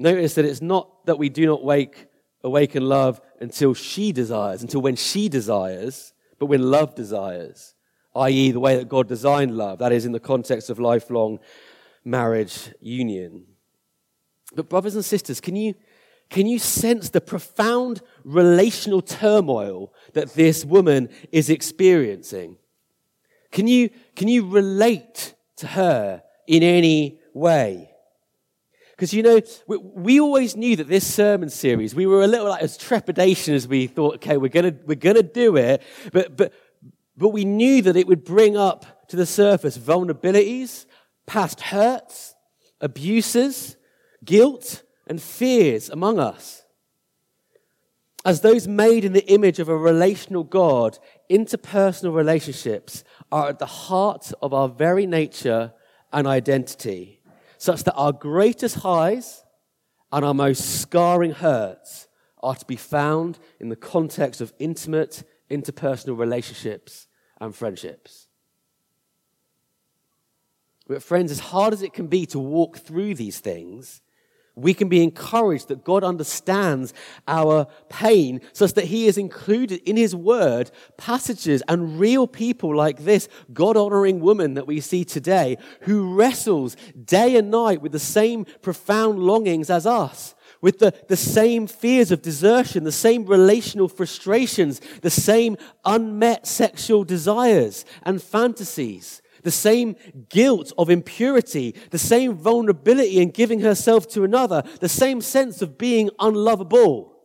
Notice 0.00 0.32
that 0.36 0.46
it's 0.46 0.62
not 0.62 1.04
that 1.04 1.18
we 1.18 1.28
do 1.28 1.44
not 1.44 1.62
wake, 1.62 2.06
awaken 2.42 2.88
love 2.88 3.20
until 3.38 3.74
she 3.74 4.12
desires, 4.12 4.62
until 4.62 4.80
when 4.80 4.96
she 4.96 5.28
desires, 5.28 6.14
but 6.38 6.46
when 6.46 6.62
love 6.70 6.94
desires, 6.94 7.74
i.e., 8.16 8.50
the 8.50 8.60
way 8.60 8.76
that 8.76 8.88
God 8.88 9.08
designed 9.08 9.54
love. 9.58 9.78
That 9.78 9.92
is 9.92 10.06
in 10.06 10.12
the 10.12 10.18
context 10.18 10.70
of 10.70 10.78
lifelong 10.78 11.38
marriage 12.02 12.72
union. 12.80 13.44
But, 14.54 14.70
brothers 14.70 14.94
and 14.94 15.04
sisters, 15.04 15.38
can 15.38 15.54
you, 15.54 15.74
can 16.30 16.46
you 16.46 16.58
sense 16.58 17.10
the 17.10 17.20
profound 17.20 18.00
relational 18.24 19.02
turmoil 19.02 19.92
that 20.14 20.32
this 20.32 20.64
woman 20.64 21.10
is 21.30 21.50
experiencing? 21.50 22.56
Can 23.52 23.66
you, 23.66 23.90
can 24.16 24.28
you 24.28 24.48
relate 24.48 25.34
to 25.56 25.66
her 25.66 26.22
in 26.46 26.62
any 26.62 27.20
way? 27.34 27.89
Because, 29.00 29.14
you 29.14 29.22
know, 29.22 29.40
we, 29.66 29.78
we, 29.78 30.20
always 30.20 30.56
knew 30.56 30.76
that 30.76 30.86
this 30.86 31.06
sermon 31.06 31.48
series, 31.48 31.94
we 31.94 32.04
were 32.04 32.20
a 32.20 32.26
little 32.26 32.50
like 32.50 32.60
as 32.60 32.76
trepidation 32.76 33.54
as 33.54 33.66
we 33.66 33.86
thought, 33.86 34.16
okay, 34.16 34.36
we're 34.36 34.50
going 34.50 34.74
to 34.74 34.78
we're 34.84 34.94
gonna 34.94 35.22
do 35.22 35.56
it. 35.56 35.82
But, 36.12 36.36
but, 36.36 36.52
but 37.16 37.30
we 37.30 37.46
knew 37.46 37.80
that 37.80 37.96
it 37.96 38.06
would 38.06 38.24
bring 38.24 38.58
up 38.58 39.08
to 39.08 39.16
the 39.16 39.24
surface 39.24 39.78
vulnerabilities, 39.78 40.84
past 41.24 41.62
hurts, 41.62 42.34
abuses, 42.82 43.78
guilt, 44.22 44.82
and 45.06 45.22
fears 45.22 45.88
among 45.88 46.18
us. 46.18 46.62
As 48.26 48.42
those 48.42 48.68
made 48.68 49.06
in 49.06 49.14
the 49.14 49.26
image 49.32 49.60
of 49.60 49.70
a 49.70 49.76
relational 49.78 50.44
God, 50.44 50.98
interpersonal 51.30 52.14
relationships 52.14 53.02
are 53.32 53.48
at 53.48 53.60
the 53.60 53.64
heart 53.64 54.30
of 54.42 54.52
our 54.52 54.68
very 54.68 55.06
nature 55.06 55.72
and 56.12 56.26
identity 56.26 57.19
such 57.60 57.84
that 57.84 57.94
our 57.94 58.10
greatest 58.10 58.76
highs 58.76 59.44
and 60.10 60.24
our 60.24 60.32
most 60.32 60.80
scarring 60.80 61.32
hurts 61.32 62.08
are 62.42 62.54
to 62.54 62.64
be 62.64 62.74
found 62.74 63.38
in 63.60 63.68
the 63.68 63.76
context 63.76 64.40
of 64.40 64.54
intimate 64.58 65.22
interpersonal 65.50 66.18
relationships 66.18 67.06
and 67.38 67.54
friendships. 67.54 68.28
But, 70.88 71.02
friends, 71.02 71.30
as 71.30 71.38
hard 71.38 71.74
as 71.74 71.82
it 71.82 71.92
can 71.92 72.06
be 72.06 72.24
to 72.26 72.38
walk 72.38 72.78
through 72.78 73.16
these 73.16 73.40
things, 73.40 74.00
we 74.62 74.74
can 74.74 74.88
be 74.88 75.02
encouraged 75.02 75.68
that 75.68 75.84
God 75.84 76.04
understands 76.04 76.92
our 77.26 77.66
pain 77.88 78.40
such 78.52 78.74
that 78.74 78.86
He 78.86 79.06
has 79.06 79.18
included 79.18 79.80
in 79.88 79.96
His 79.96 80.14
Word 80.14 80.70
passages 80.96 81.62
and 81.68 81.98
real 81.98 82.26
people 82.26 82.74
like 82.74 83.04
this 83.04 83.28
God 83.52 83.76
honoring 83.76 84.20
woman 84.20 84.54
that 84.54 84.66
we 84.66 84.80
see 84.80 85.04
today 85.04 85.58
who 85.82 86.14
wrestles 86.14 86.76
day 87.04 87.36
and 87.36 87.50
night 87.50 87.82
with 87.82 87.92
the 87.92 87.98
same 87.98 88.44
profound 88.62 89.18
longings 89.18 89.70
as 89.70 89.86
us. 89.86 90.34
With 90.62 90.78
the, 90.78 90.92
the 91.08 91.16
same 91.16 91.66
fears 91.66 92.12
of 92.12 92.20
desertion, 92.20 92.84
the 92.84 92.92
same 92.92 93.24
relational 93.24 93.88
frustrations, 93.88 94.80
the 95.00 95.08
same 95.10 95.56
unmet 95.86 96.46
sexual 96.46 97.02
desires 97.04 97.86
and 98.02 98.22
fantasies 98.22 99.22
the 99.42 99.50
same 99.50 99.96
guilt 100.28 100.72
of 100.78 100.90
impurity, 100.90 101.74
the 101.90 101.98
same 101.98 102.34
vulnerability 102.34 103.20
in 103.20 103.30
giving 103.30 103.60
herself 103.60 104.08
to 104.08 104.24
another, 104.24 104.62
the 104.80 104.88
same 104.88 105.20
sense 105.20 105.62
of 105.62 105.78
being 105.78 106.10
unlovable. 106.18 107.16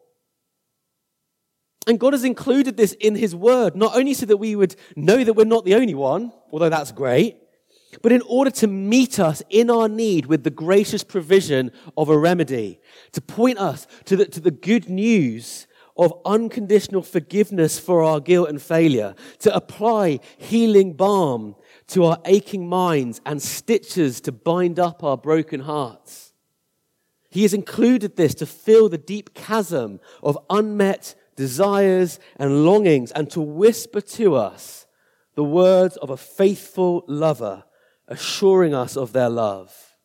And 1.87 1.99
God 1.99 2.13
has 2.13 2.23
included 2.23 2.77
this 2.77 2.93
in 2.93 3.15
His 3.15 3.35
Word, 3.35 3.75
not 3.75 3.95
only 3.95 4.13
so 4.13 4.25
that 4.25 4.37
we 4.37 4.55
would 4.55 4.75
know 4.95 5.23
that 5.23 5.33
we're 5.33 5.45
not 5.45 5.65
the 5.65 5.75
only 5.75 5.93
one, 5.93 6.31
although 6.51 6.69
that's 6.69 6.91
great, 6.91 7.37
but 8.01 8.11
in 8.11 8.21
order 8.27 8.51
to 8.51 8.67
meet 8.67 9.19
us 9.19 9.43
in 9.49 9.69
our 9.69 9.87
need 9.87 10.25
with 10.25 10.43
the 10.43 10.49
gracious 10.49 11.03
provision 11.03 11.71
of 11.95 12.09
a 12.09 12.17
remedy, 12.17 12.79
to 13.11 13.21
point 13.21 13.57
us 13.59 13.87
to 14.05 14.15
the, 14.15 14.25
to 14.25 14.39
the 14.39 14.51
good 14.51 14.89
news 14.89 15.67
of 15.97 16.13
unconditional 16.25 17.01
forgiveness 17.01 17.79
for 17.79 18.03
our 18.03 18.19
guilt 18.19 18.49
and 18.49 18.61
failure, 18.61 19.15
to 19.39 19.55
apply 19.55 20.19
healing 20.37 20.93
balm 20.93 21.55
to 21.87 22.05
our 22.05 22.19
aching 22.25 22.67
minds 22.67 23.21
and 23.25 23.41
stitches 23.41 24.21
to 24.21 24.31
bind 24.31 24.79
up 24.79 25.03
our 25.03 25.17
broken 25.17 25.61
hearts. 25.61 26.33
He 27.29 27.43
has 27.43 27.53
included 27.53 28.15
this 28.15 28.33
to 28.35 28.45
fill 28.45 28.89
the 28.89 28.97
deep 28.97 29.33
chasm 29.33 29.99
of 30.23 30.37
unmet 30.49 31.15
desires 31.35 32.19
and 32.37 32.65
longings 32.65 33.11
and 33.11 33.29
to 33.31 33.41
whisper 33.41 34.01
to 34.01 34.35
us 34.35 34.87
the 35.35 35.43
words 35.43 35.97
of 35.97 36.09
a 36.09 36.17
faithful 36.17 37.03
lover 37.07 37.65
assuring 38.07 38.73
us 38.73 38.95
of 38.95 39.11
their 39.13 39.29
love. 39.29 39.97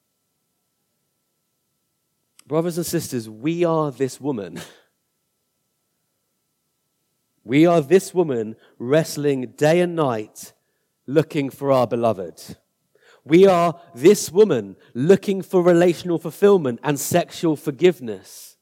Brothers 2.46 2.78
and 2.78 2.86
sisters, 2.86 3.28
we 3.28 3.64
are 3.64 3.92
this 3.92 4.20
woman. 4.20 4.60
We 7.44 7.64
are 7.64 7.80
this 7.80 8.12
woman 8.12 8.56
wrestling 8.78 9.52
day 9.56 9.80
and 9.80 9.94
night 9.94 10.52
looking 11.10 11.50
for 11.50 11.72
our 11.72 11.86
beloved. 11.86 12.56
We 13.24 13.46
are 13.46 13.78
this 13.94 14.30
woman 14.30 14.76
looking 14.94 15.42
for 15.42 15.62
relational 15.62 16.18
fulfillment 16.18 16.80
and 16.82 16.98
sexual 16.98 17.56
forgiveness. 17.56 18.56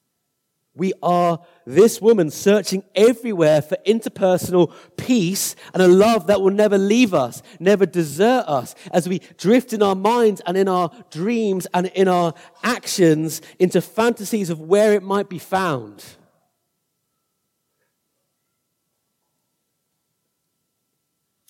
We 0.74 0.92
are 1.02 1.40
this 1.66 2.00
woman 2.00 2.30
searching 2.30 2.84
everywhere 2.94 3.60
for 3.62 3.76
interpersonal 3.86 4.72
peace 4.96 5.56
and 5.74 5.82
a 5.82 5.88
love 5.88 6.28
that 6.28 6.40
will 6.40 6.52
never 6.52 6.78
leave 6.78 7.14
us, 7.14 7.42
never 7.58 7.84
desert 7.84 8.44
us 8.46 8.74
as 8.92 9.08
we 9.08 9.20
drift 9.36 9.72
in 9.72 9.82
our 9.82 9.96
minds 9.96 10.40
and 10.46 10.56
in 10.56 10.68
our 10.68 10.90
dreams 11.10 11.66
and 11.74 11.86
in 11.88 12.06
our 12.06 12.32
actions 12.62 13.42
into 13.58 13.80
fantasies 13.80 14.50
of 14.50 14.60
where 14.60 14.94
it 14.94 15.02
might 15.02 15.28
be 15.28 15.38
found. 15.38 16.04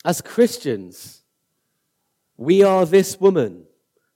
As 0.09 0.23
Christians, 0.23 1.21
we 2.38 2.62
are 2.62 2.87
this 2.87 3.21
woman 3.21 3.66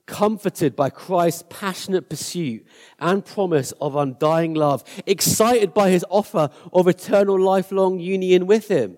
comforted 0.07 0.75
by 0.75 0.89
Christ's 0.89 1.43
passionate 1.51 2.09
pursuit 2.09 2.65
and 2.97 3.23
promise 3.23 3.73
of 3.73 3.95
undying 3.95 4.55
love, 4.55 4.83
excited 5.05 5.71
by 5.71 5.91
his 5.91 6.03
offer 6.09 6.49
of 6.73 6.87
eternal 6.87 7.39
lifelong 7.39 7.99
union 7.99 8.47
with 8.47 8.69
him. 8.69 8.97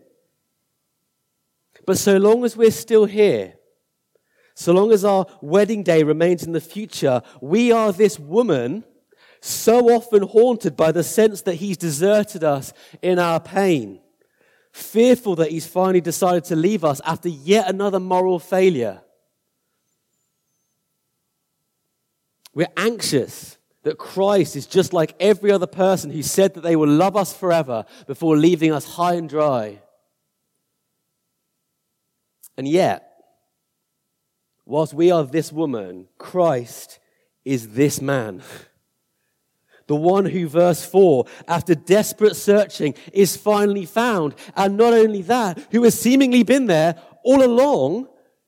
But 1.86 1.98
so 1.98 2.16
long 2.16 2.46
as 2.46 2.56
we're 2.56 2.72
still 2.72 3.04
here, 3.04 3.56
so 4.54 4.72
long 4.72 4.94
as 4.94 5.04
our 5.04 5.26
wedding 5.42 5.84
day 5.84 6.02
remains 6.04 6.44
in 6.44 6.54
the 6.54 6.62
future, 6.62 7.22
we 7.42 7.74
are 7.74 7.92
this 7.92 8.18
woman 8.18 8.86
so 9.42 9.90
often 9.94 10.22
haunted 10.22 10.78
by 10.78 10.94
the 10.94 11.04
sense 11.04 11.42
that 11.42 11.56
he's 11.56 11.76
deserted 11.76 12.46
us 12.46 12.72
in 13.02 13.20
our 13.20 13.42
pain, 13.42 14.00
fearful 14.76 15.38
that 15.38 15.52
he's 15.52 15.66
finally 15.66 16.02
decided 16.02 16.44
to 16.44 16.54
leave 16.54 16.84
us 16.84 17.00
after 17.06 17.30
yet 17.30 17.70
another 17.70 17.98
moral 17.98 18.40
failure. 18.40 19.02
We're 22.54 22.68
anxious 22.76 23.58
that 23.84 23.98
Christ 23.98 24.58
is 24.58 24.66
just 24.66 24.92
like 24.92 25.16
every 25.18 25.50
other 25.50 25.66
person 25.66 26.12
who 26.12 26.22
said 26.22 26.56
that 26.56 26.62
they 26.62 26.76
will 26.76 26.90
love 26.90 27.16
us 27.16 27.32
forever 27.32 27.86
before 28.06 28.36
leaving 28.36 28.74
us 28.74 28.84
high 28.84 29.14
and 29.14 29.30
dry. 29.30 29.80
And 32.58 32.68
yet, 32.68 33.24
whilst 34.66 34.94
we 34.94 35.10
are 35.10 35.24
this 35.24 35.54
woman, 35.54 36.10
Christ 36.18 37.00
is 37.46 37.70
this 37.70 38.02
man. 38.02 38.44
The 39.88 39.96
one 39.96 40.26
who, 40.26 40.48
verse 40.48 40.86
4, 40.86 41.26
after 41.48 41.76
desperate 41.76 42.36
searching, 42.36 42.96
is 43.14 43.38
finally 43.38 43.86
found. 43.86 44.36
And 44.56 44.78
not 44.78 44.94
only 44.94 45.22
that, 45.24 45.60
who 45.72 45.84
has 45.84 46.00
seemingly 46.00 46.44
been 46.44 46.66
there 46.66 46.96
all 47.24 47.44
along 47.44 48.08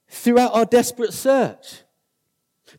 throughout 0.10 0.54
our 0.54 0.66
desperate 0.66 1.14
search 1.14 1.84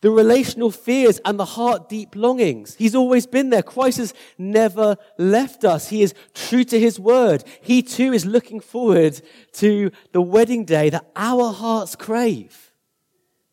the 0.00 0.10
relational 0.10 0.70
fears 0.70 1.20
and 1.24 1.38
the 1.38 1.44
heart 1.44 1.88
deep 1.88 2.14
longings. 2.14 2.74
He's 2.76 2.94
always 2.94 3.26
been 3.26 3.50
there. 3.50 3.62
Christ 3.62 3.98
has 3.98 4.14
never 4.36 4.96
left 5.16 5.64
us. 5.64 5.88
He 5.88 6.02
is 6.02 6.14
true 6.34 6.64
to 6.64 6.78
his 6.78 7.00
word. 7.00 7.44
He 7.60 7.82
too 7.82 8.12
is 8.12 8.24
looking 8.24 8.60
forward 8.60 9.20
to 9.54 9.90
the 10.12 10.22
wedding 10.22 10.64
day 10.64 10.90
that 10.90 11.06
our 11.16 11.52
hearts 11.52 11.96
crave. 11.96 12.67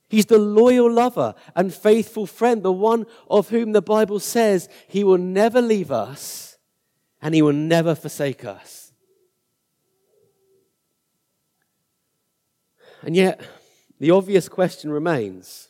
He's 0.08 0.26
the 0.28 0.38
loyal 0.38 0.92
lover 0.92 1.34
and 1.56 1.74
faithful 1.74 2.26
friend, 2.26 2.62
the 2.62 2.72
one 2.72 3.06
of 3.30 3.50
whom 3.50 3.72
the 3.72 3.82
Bible 3.82 4.20
says 4.20 4.70
he 4.88 5.04
will 5.04 5.18
never 5.18 5.62
leave 5.62 5.92
us 5.92 6.58
and 7.22 7.34
he 7.34 7.42
will 7.42 7.54
never 7.54 7.96
forsake 7.96 8.46
us. 8.46 8.94
And 13.02 13.16
yet, 13.16 13.42
the 14.00 14.12
obvious 14.12 14.50
question 14.50 14.92
remains 14.92 15.70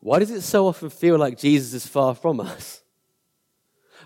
why 0.00 0.18
does 0.18 0.30
it 0.30 0.40
so 0.40 0.66
often 0.66 0.88
feel 0.88 1.18
like 1.18 1.38
Jesus 1.38 1.74
is 1.74 1.86
far 1.86 2.14
from 2.14 2.40
us? 2.40 2.82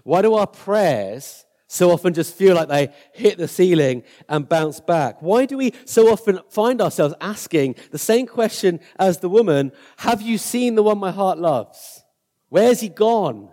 Why 0.02 0.22
do 0.22 0.34
our 0.34 0.46
prayers 0.46 1.43
so 1.74 1.90
often 1.90 2.14
just 2.14 2.36
feel 2.36 2.54
like 2.54 2.68
they 2.68 2.94
hit 3.12 3.36
the 3.36 3.48
ceiling 3.48 4.04
and 4.28 4.48
bounce 4.48 4.78
back? 4.78 5.20
Why 5.20 5.44
do 5.44 5.56
we 5.56 5.72
so 5.84 6.08
often 6.12 6.38
find 6.48 6.80
ourselves 6.80 7.16
asking 7.20 7.74
the 7.90 7.98
same 7.98 8.28
question 8.28 8.78
as 8.96 9.18
the 9.18 9.28
woman 9.28 9.72
Have 9.98 10.22
you 10.22 10.38
seen 10.38 10.76
the 10.76 10.84
one 10.84 10.98
my 10.98 11.10
heart 11.10 11.38
loves? 11.38 12.04
Where's 12.48 12.80
he 12.80 12.88
gone? 12.88 13.50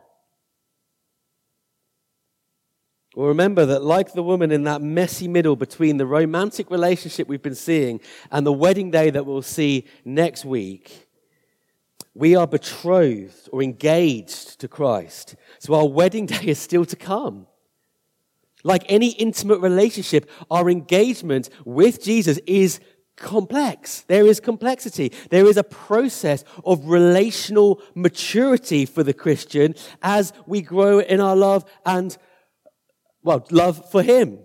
Well, 3.15 3.27
remember 3.27 3.65
that, 3.65 3.84
like 3.84 4.13
the 4.13 4.21
woman 4.21 4.51
in 4.51 4.65
that 4.65 4.84
messy 4.84 5.27
middle 5.27 5.55
between 5.55 5.97
the 5.97 6.05
romantic 6.05 6.69
relationship 6.69 7.27
we've 7.27 7.41
been 7.41 7.55
seeing 7.55 8.01
and 8.29 8.45
the 8.45 8.53
wedding 8.53 8.91
day 8.91 9.10
that 9.10 9.25
we'll 9.25 9.41
see 9.41 9.88
next 10.05 10.45
week, 10.45 11.10
we 12.13 12.36
are 12.36 12.45
betrothed 12.45 13.49
or 13.51 13.63
engaged 13.63 14.60
to 14.60 14.67
Christ. 14.67 15.36
So 15.57 15.73
our 15.73 15.88
wedding 15.88 16.25
day 16.27 16.45
is 16.45 16.60
still 16.60 16.86
to 16.86 16.95
come. 16.95 17.47
Like 18.63 18.84
any 18.88 19.12
intimate 19.12 19.60
relationship, 19.60 20.30
our 20.50 20.69
engagement 20.69 21.50
with 21.65 22.04
Jesus 22.04 22.39
is 22.45 22.80
complex. 23.15 24.02
There 24.02 24.26
is 24.26 24.39
complexity. 24.39 25.12
There 25.30 25.45
is 25.45 25.58
a 25.58 25.63
process 25.63 26.43
of 26.65 26.86
relational 26.86 27.82
maturity 27.95 28.86
for 28.86 29.04
the 29.04 29.13
Christian 29.13 29.76
as 30.02 30.34
we 30.45 30.62
grow 30.62 31.00
in 31.00 31.19
our 31.19 31.36
love 31.36 31.65
and, 31.86 32.17
well, 33.24 33.45
love 33.52 33.89
for 33.91 34.04
Him. 34.04 34.39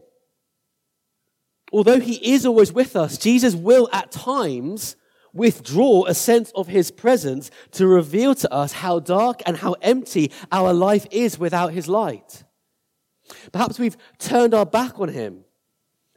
Although 1.72 2.00
He 2.00 2.34
is 2.34 2.46
always 2.46 2.72
with 2.72 2.96
us, 2.96 3.18
Jesus 3.18 3.54
will 3.54 3.88
at 3.92 4.12
times 4.12 4.96
withdraw 5.36 6.06
a 6.06 6.14
sense 6.14 6.50
of 6.54 6.66
his 6.66 6.90
presence 6.90 7.50
to 7.70 7.86
reveal 7.86 8.34
to 8.34 8.50
us 8.52 8.72
how 8.72 8.98
dark 8.98 9.42
and 9.44 9.58
how 9.58 9.74
empty 9.82 10.32
our 10.50 10.72
life 10.72 11.06
is 11.10 11.38
without 11.38 11.72
his 11.74 11.88
light. 11.88 12.42
Perhaps 13.52 13.78
we've 13.78 13.96
turned 14.18 14.54
our 14.54 14.66
back 14.66 14.98
on 14.98 15.08
him, 15.08 15.44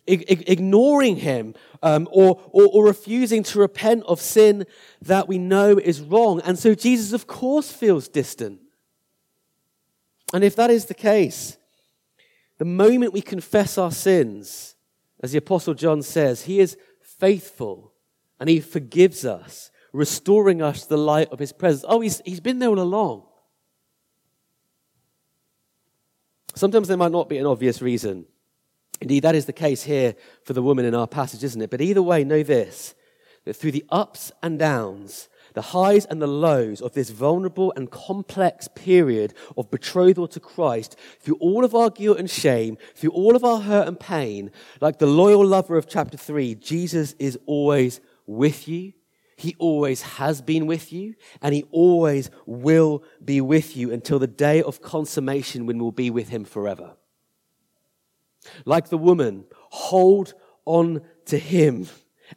ignoring 0.07 1.17
him, 1.17 1.53
um, 1.83 2.07
or, 2.11 2.41
or, 2.51 2.67
or 2.67 2.85
refusing 2.85 3.43
to 3.43 3.59
repent 3.59 4.03
of 4.05 4.19
sin 4.19 4.65
that 5.01 5.27
we 5.27 5.37
know 5.37 5.77
is 5.77 6.01
wrong. 6.01 6.41
And 6.41 6.57
so 6.57 6.73
Jesus, 6.73 7.13
of 7.13 7.27
course, 7.27 7.71
feels 7.71 8.07
distant. 8.07 8.59
And 10.33 10.43
if 10.43 10.55
that 10.55 10.69
is 10.69 10.85
the 10.85 10.93
case, 10.93 11.57
the 12.57 12.65
moment 12.65 13.13
we 13.13 13.21
confess 13.21 13.77
our 13.77 13.91
sins, 13.91 14.75
as 15.21 15.31
the 15.31 15.37
Apostle 15.37 15.73
John 15.73 16.01
says, 16.01 16.43
he 16.43 16.59
is 16.59 16.77
faithful 17.01 17.93
and 18.39 18.49
he 18.49 18.59
forgives 18.59 19.25
us, 19.25 19.71
restoring 19.91 20.61
us 20.61 20.83
to 20.83 20.89
the 20.89 20.97
light 20.97 21.29
of 21.31 21.39
his 21.39 21.51
presence. 21.51 21.85
Oh, 21.87 22.01
he's, 22.01 22.21
he's 22.25 22.39
been 22.39 22.59
there 22.59 22.69
all 22.69 22.79
along. 22.79 23.25
Sometimes 26.55 26.87
there 26.87 26.97
might 26.97 27.11
not 27.11 27.29
be 27.29 27.37
an 27.37 27.45
obvious 27.45 27.81
reason. 27.81 28.25
Indeed, 29.01 29.23
that 29.23 29.35
is 29.35 29.45
the 29.45 29.53
case 29.53 29.83
here 29.83 30.15
for 30.43 30.53
the 30.53 30.61
woman 30.61 30.85
in 30.85 30.95
our 30.95 31.07
passage, 31.07 31.43
isn't 31.43 31.61
it? 31.61 31.69
But 31.69 31.81
either 31.81 32.01
way, 32.01 32.23
know 32.23 32.43
this 32.43 32.95
that 33.45 33.55
through 33.55 33.71
the 33.71 33.85
ups 33.89 34.31
and 34.43 34.59
downs, 34.59 35.29
the 35.53 35.61
highs 35.61 36.05
and 36.05 36.21
the 36.21 36.27
lows 36.27 36.81
of 36.81 36.93
this 36.93 37.09
vulnerable 37.09 37.73
and 37.75 37.89
complex 37.89 38.67
period 38.67 39.33
of 39.57 39.71
betrothal 39.71 40.27
to 40.27 40.39
Christ, 40.39 40.97
through 41.21 41.37
all 41.39 41.63
of 41.63 41.73
our 41.73 41.89
guilt 41.89 42.19
and 42.19 42.29
shame, 42.29 42.77
through 42.95 43.11
all 43.11 43.35
of 43.35 43.43
our 43.43 43.61
hurt 43.61 43.87
and 43.87 43.99
pain, 43.99 44.51
like 44.81 44.99
the 44.99 45.07
loyal 45.07 45.45
lover 45.45 45.77
of 45.77 45.87
chapter 45.87 46.17
3, 46.17 46.55
Jesus 46.55 47.13
is 47.13 47.39
always 47.45 48.01
with 48.27 48.67
you. 48.67 48.93
He 49.39 49.55
always 49.57 50.01
has 50.01 50.41
been 50.41 50.67
with 50.67 50.91
you, 50.91 51.15
and 51.41 51.53
He 51.53 51.63
always 51.71 52.29
will 52.45 53.03
be 53.23 53.41
with 53.41 53.77
you 53.77 53.91
until 53.91 54.19
the 54.19 54.27
day 54.27 54.61
of 54.61 54.81
consummation 54.81 55.65
when 55.65 55.79
we'll 55.79 55.91
be 55.91 56.09
with 56.09 56.29
Him 56.29 56.45
forever. 56.45 56.95
Like 58.65 58.89
the 58.89 58.97
woman, 58.97 59.45
hold 59.69 60.33
on 60.65 61.01
to 61.25 61.37
Him 61.37 61.87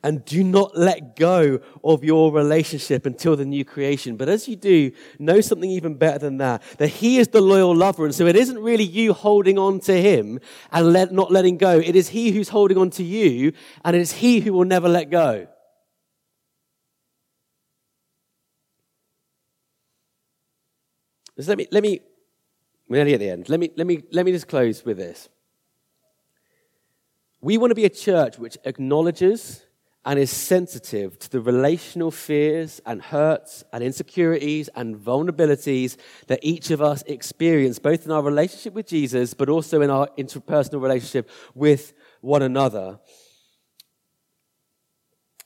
and 0.03 0.25
do 0.25 0.43
not 0.43 0.77
let 0.77 1.17
go 1.17 1.61
of 1.85 2.05
your 2.05 2.33
relationship 2.33 3.05
until 3.05 3.37
the 3.37 3.45
new 3.45 3.65
creation. 3.65 4.17
But 4.17 4.29
as 4.29 4.49
you 4.49 4.57
do, 4.57 4.93
know 5.19 5.41
something 5.41 5.71
even 5.71 5.95
better 5.95 6.19
than 6.19 6.39
that 6.39 6.63
that 6.79 6.89
He 6.89 7.19
is 7.19 7.29
the 7.29 7.41
loyal 7.41 7.75
lover. 7.75 8.05
And 8.05 8.15
so 8.15 8.27
it 8.27 8.37
isn't 8.37 8.59
really 8.59 8.85
you 8.85 9.13
holding 9.13 9.59
on 9.59 9.81
to 9.81 10.01
Him 10.01 10.41
and 10.71 10.93
let, 10.93 11.13
not 11.13 11.31
letting 11.31 11.59
go. 11.59 11.79
It 11.79 11.97
is 11.97 12.09
He 12.09 12.31
who's 12.31 12.49
holding 12.49 12.79
on 12.79 12.91
to 12.91 13.03
you, 13.03 13.53
and 13.85 13.97
it 13.97 14.01
is 14.01 14.13
He 14.13 14.41
who 14.41 14.53
will 14.53 14.65
never 14.65 14.89
let 14.89 15.11
go. 15.11 15.49
Let 21.37 21.59
me, 21.59 21.67
let 21.71 21.83
me, 21.83 22.01
we're 22.89 22.97
nearly 22.97 23.15
at 23.15 23.21
the 23.21 23.31
end. 23.31 23.49
Let 23.49 23.61
me, 23.61 23.71
let 23.77 23.87
me, 23.87 24.03
let 24.13 24.27
me 24.27 24.33
just 24.33 24.49
close 24.49 24.85
with 24.85 24.99
this. 24.99 25.29
We 27.41 27.59
want 27.59 27.71
to 27.71 27.75
be 27.75 27.85
a 27.85 27.91
church 27.91 28.39
which 28.39 28.57
acknowledges 28.65 29.65
and 30.05 30.19
is 30.19 30.31
sensitive 30.31 31.19
to 31.19 31.31
the 31.31 31.41
relational 31.41 32.11
fears 32.11 32.81
and 32.85 33.01
hurts 33.01 33.63
and 33.73 33.85
insecurities 33.85 34.69
and 34.75 34.97
vulnerabilities 34.97 35.97
that 36.27 36.41
each 36.43 36.71
of 36.71 36.83
us 36.83 37.03
experience, 37.03 37.79
both 37.79 38.05
in 38.05 38.11
our 38.11 38.23
relationship 38.23 38.75
with 38.75 38.87
Jesus, 38.87 39.33
but 39.33 39.49
also 39.49 39.81
in 39.81 39.91
our 39.91 40.09
interpersonal 40.19 40.83
relationship 40.83 41.31
with 41.55 41.93
one 42.21 42.43
another. 42.43 42.99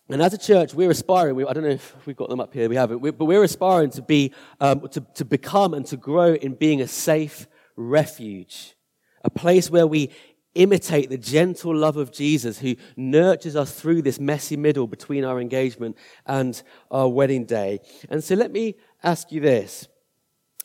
And 0.09 0.23
as 0.23 0.33
a 0.33 0.39
church, 0.39 0.73
we're 0.73 0.91
aspiring, 0.91 1.35
we, 1.35 1.45
I 1.45 1.53
don't 1.53 1.65
know 1.65 1.71
if 1.71 2.07
we've 2.07 2.17
got 2.17 2.29
them 2.29 2.41
up 2.41 2.55
here, 2.55 2.69
we 2.69 2.77
haven't, 2.77 3.01
we, 3.01 3.11
but 3.11 3.25
we're 3.25 3.43
aspiring 3.43 3.91
to, 3.91 4.03
be, 4.03 4.33
um, 4.61 4.89
to, 4.91 5.01
to 5.15 5.25
become 5.25 5.75
and 5.75 5.85
to 5.87 5.97
grow 5.97 6.35
in 6.35 6.55
being 6.55 6.81
a 6.81 6.87
safe 6.87 7.49
refuge, 7.75 8.77
a 9.25 9.31
place 9.31 9.69
where 9.69 9.87
we 9.87 10.11
imitate 10.55 11.11
the 11.11 11.19
gentle 11.19 11.75
love 11.75 11.97
of 11.97 12.13
Jesus 12.13 12.59
who 12.59 12.77
nurtures 12.97 13.57
us 13.57 13.79
through 13.79 14.03
this 14.03 14.21
messy 14.21 14.57
middle 14.57 14.87
between 14.87 15.25
our 15.25 15.41
engagement 15.41 15.97
and 16.25 16.63
our 16.91 17.09
wedding 17.09 17.45
day. 17.45 17.81
And 18.09 18.23
so 18.23 18.37
let 18.37 18.53
me 18.53 18.77
ask 19.03 19.33
you 19.33 19.41
this. 19.41 19.89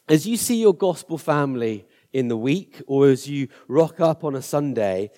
As 0.08 0.28
you 0.28 0.38
see 0.38 0.62
your 0.62 0.74
gospel 0.74 1.18
family 1.18 1.86
in 2.14 2.28
the 2.28 2.38
week 2.38 2.82
or 2.88 3.10
as 3.10 3.28
you 3.28 3.48
rock 3.68 4.00
up 4.00 4.24
on 4.24 4.36
a 4.36 4.42
Sunday, 4.42 5.12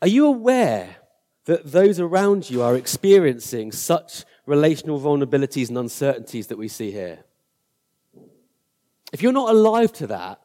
are 0.00 0.08
you 0.08 0.26
aware 0.26 0.96
that 1.48 1.72
those 1.72 1.98
around 1.98 2.50
you 2.50 2.60
are 2.60 2.76
experiencing 2.76 3.72
such 3.72 4.26
relational 4.44 5.00
vulnerabilities 5.00 5.70
and 5.70 5.78
uncertainties 5.78 6.48
that 6.48 6.58
we 6.58 6.68
see 6.68 6.90
here? 6.90 7.24
If 9.14 9.22
you're 9.22 9.32
not 9.32 9.48
alive 9.48 9.90
to 9.94 10.08
that, 10.08 10.42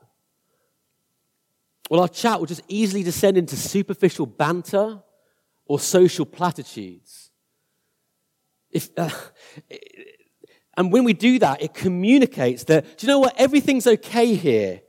well, 1.90 2.00
our 2.00 2.08
chat 2.08 2.40
will 2.40 2.46
just 2.46 2.62
easily 2.70 3.04
descend 3.04 3.38
into 3.38 3.58
superficial 3.58 4.26
banter 4.26 5.04
or 5.66 5.78
social 5.78 6.26
platitudes. 6.26 7.32
If, 8.72 8.90
uh, 8.96 9.10
and 10.78 10.90
when 10.90 11.04
we 11.04 11.12
do 11.12 11.38
that, 11.40 11.62
it 11.62 11.74
communicates 11.74 12.64
that, 12.64 12.98
do 12.98 13.06
you 13.06 13.12
know 13.12 13.20
what? 13.20 13.38
Everything's 13.38 13.88
okay 13.88 14.36
here. 14.36 14.83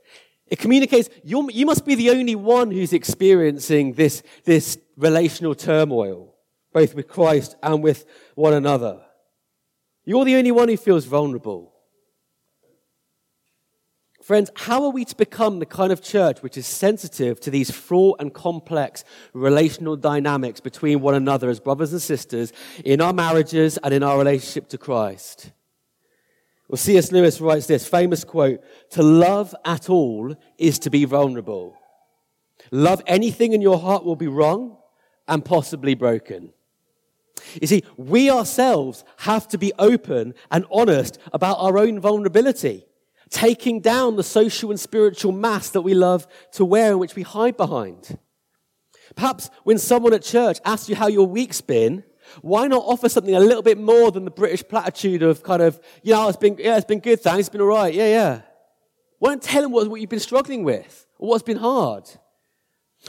It 0.47 0.59
communicates 0.59 1.09
you 1.23 1.65
must 1.65 1.85
be 1.85 1.95
the 1.95 2.11
only 2.11 2.35
one 2.35 2.71
who's 2.71 2.93
experiencing 2.93 3.93
this, 3.93 4.21
this 4.43 4.77
relational 4.95 5.55
turmoil, 5.55 6.35
both 6.71 6.93
with 6.93 7.07
Christ 7.07 7.55
and 7.63 7.81
with 7.81 8.05
one 8.35 8.53
another. 8.53 9.01
You're 10.05 10.25
the 10.25 10.35
only 10.35 10.51
one 10.51 10.69
who 10.69 10.77
feels 10.77 11.05
vulnerable. 11.05 11.73
Friends, 14.21 14.49
how 14.55 14.83
are 14.83 14.89
we 14.89 15.05
to 15.05 15.15
become 15.15 15.59
the 15.59 15.67
kind 15.67 15.91
of 15.91 16.01
church 16.01 16.41
which 16.41 16.57
is 16.57 16.65
sensitive 16.65 17.39
to 17.41 17.51
these 17.51 17.69
fraught 17.69 18.19
and 18.19 18.33
complex 18.33 19.03
relational 19.33 19.95
dynamics 19.95 20.59
between 20.59 21.01
one 21.01 21.13
another 21.13 21.49
as 21.49 21.59
brothers 21.59 21.91
and 21.91 22.01
sisters 22.01 22.51
in 22.83 23.01
our 23.01 23.13
marriages 23.13 23.77
and 23.83 23.93
in 23.93 24.01
our 24.01 24.17
relationship 24.17 24.67
to 24.69 24.79
Christ? 24.79 25.51
Well, 26.67 26.77
C.S. 26.77 27.11
Lewis 27.11 27.39
writes 27.39 27.67
this 27.67 27.87
famous 27.87 28.23
quote 28.23 28.61
To 28.91 29.03
love 29.03 29.55
at 29.63 29.89
all 29.89 30.35
is 30.57 30.79
to 30.79 30.89
be 30.89 31.05
vulnerable. 31.05 31.77
Love 32.71 33.01
anything 33.05 33.53
in 33.53 33.61
your 33.61 33.79
heart 33.79 34.03
will 34.03 34.15
be 34.15 34.27
wrung 34.27 34.77
and 35.27 35.45
possibly 35.45 35.93
broken. 35.93 36.51
You 37.61 37.67
see, 37.67 37.83
we 37.97 38.29
ourselves 38.29 39.03
have 39.17 39.47
to 39.49 39.57
be 39.57 39.71
open 39.77 40.33
and 40.49 40.65
honest 40.71 41.19
about 41.31 41.57
our 41.59 41.77
own 41.77 41.99
vulnerability 41.99 42.85
taking 43.29 43.79
down 43.79 44.15
the 44.15 44.23
social 44.23 44.69
and 44.69 44.79
spiritual 44.79 45.31
mask 45.31 45.73
that 45.73 45.81
we 45.81 45.93
love 45.93 46.27
to 46.53 46.65
wear 46.65 46.91
and 46.91 46.99
which 46.99 47.15
we 47.15 47.23
hide 47.23 47.57
behind. 47.57 48.17
Perhaps 49.15 49.49
when 49.63 49.77
someone 49.77 50.13
at 50.13 50.23
church 50.23 50.59
asks 50.65 50.89
you 50.89 50.95
how 50.95 51.07
your 51.07 51.27
week's 51.27 51.61
been, 51.61 52.03
why 52.41 52.67
not 52.67 52.83
offer 52.85 53.09
something 53.09 53.35
a 53.35 53.39
little 53.39 53.61
bit 53.61 53.77
more 53.77 54.11
than 54.11 54.25
the 54.25 54.31
British 54.31 54.67
platitude 54.67 55.23
of 55.23 55.43
kind 55.43 55.61
of, 55.61 55.79
you 56.03 56.13
know, 56.13 56.27
it's 56.27 56.37
been, 56.37 56.57
yeah, 56.59 56.77
it's 56.77 56.85
been 56.85 56.99
good, 56.99 57.21
thanks, 57.21 57.41
it's 57.41 57.49
been 57.49 57.61
all 57.61 57.67
right, 57.67 57.93
yeah, 57.93 58.07
yeah. 58.07 58.41
Why 59.19 59.29
don't 59.29 59.41
tell 59.41 59.61
them 59.61 59.71
what, 59.71 59.87
what 59.87 60.01
you've 60.01 60.09
been 60.09 60.19
struggling 60.19 60.63
with 60.63 61.05
or 61.17 61.29
what's 61.29 61.43
been 61.43 61.57
hard? 61.57 62.09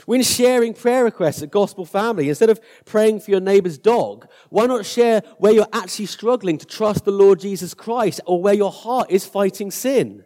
When 0.05 0.21
sharing 0.21 0.73
prayer 0.73 1.03
requests 1.03 1.41
at 1.41 1.51
Gospel 1.51 1.85
Family, 1.85 2.29
instead 2.29 2.49
of 2.49 2.59
praying 2.85 3.21
for 3.21 3.31
your 3.31 3.39
neighbor's 3.39 3.77
dog, 3.77 4.27
why 4.49 4.67
not 4.67 4.85
share 4.85 5.21
where 5.39 5.51
you're 5.51 5.67
actually 5.73 6.05
struggling 6.05 6.57
to 6.59 6.65
trust 6.65 7.05
the 7.05 7.11
Lord 7.11 7.39
Jesus 7.39 7.73
Christ 7.73 8.21
or 8.25 8.41
where 8.41 8.53
your 8.53 8.71
heart 8.71 9.09
is 9.09 9.25
fighting 9.25 9.71
sin? 9.71 10.23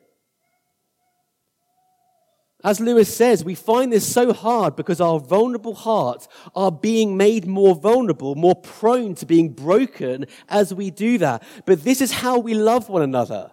As 2.64 2.80
Lewis 2.80 3.14
says, 3.14 3.44
we 3.44 3.56
find 3.56 3.92
this 3.92 4.08
so 4.12 4.34
hard 4.34 4.76
because 4.76 5.02
our 5.02 5.20
vulnerable 5.20 5.74
hearts 5.74 6.28
are 6.56 6.72
being 6.72 7.18
made 7.18 7.48
more 7.48 7.76
vulnerable, 7.76 8.36
more 8.36 8.56
prone 8.56 9.16
to 9.16 9.26
being 9.26 9.50
broken 9.50 10.26
as 10.48 10.74
we 10.74 10.92
do 10.92 11.18
that. 11.18 11.44
But 11.66 11.84
this 11.84 12.02
is 12.02 12.12
how 12.12 12.38
we 12.38 12.54
love 12.54 12.88
one 12.90 13.02
another. 13.02 13.52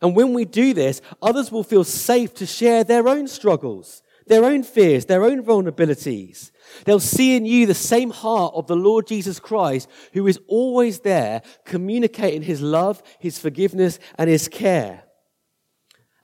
And 0.00 0.16
when 0.16 0.34
we 0.34 0.44
do 0.44 0.74
this, 0.74 1.00
others 1.20 1.52
will 1.52 1.62
feel 1.62 1.84
safe 1.84 2.34
to 2.34 2.46
share 2.46 2.82
their 2.82 3.06
own 3.06 3.28
struggles 3.28 4.02
their 4.26 4.44
own 4.44 4.62
fears, 4.62 5.06
their 5.06 5.24
own 5.24 5.42
vulnerabilities. 5.42 6.50
They'll 6.84 7.00
see 7.00 7.36
in 7.36 7.44
you 7.44 7.66
the 7.66 7.74
same 7.74 8.10
heart 8.10 8.54
of 8.54 8.66
the 8.66 8.76
Lord 8.76 9.06
Jesus 9.06 9.40
Christ, 9.40 9.88
who 10.12 10.26
is 10.26 10.38
always 10.46 11.00
there 11.00 11.42
communicating 11.64 12.42
his 12.42 12.62
love, 12.62 13.02
his 13.18 13.38
forgiveness, 13.38 13.98
and 14.16 14.30
his 14.30 14.48
care. 14.48 15.04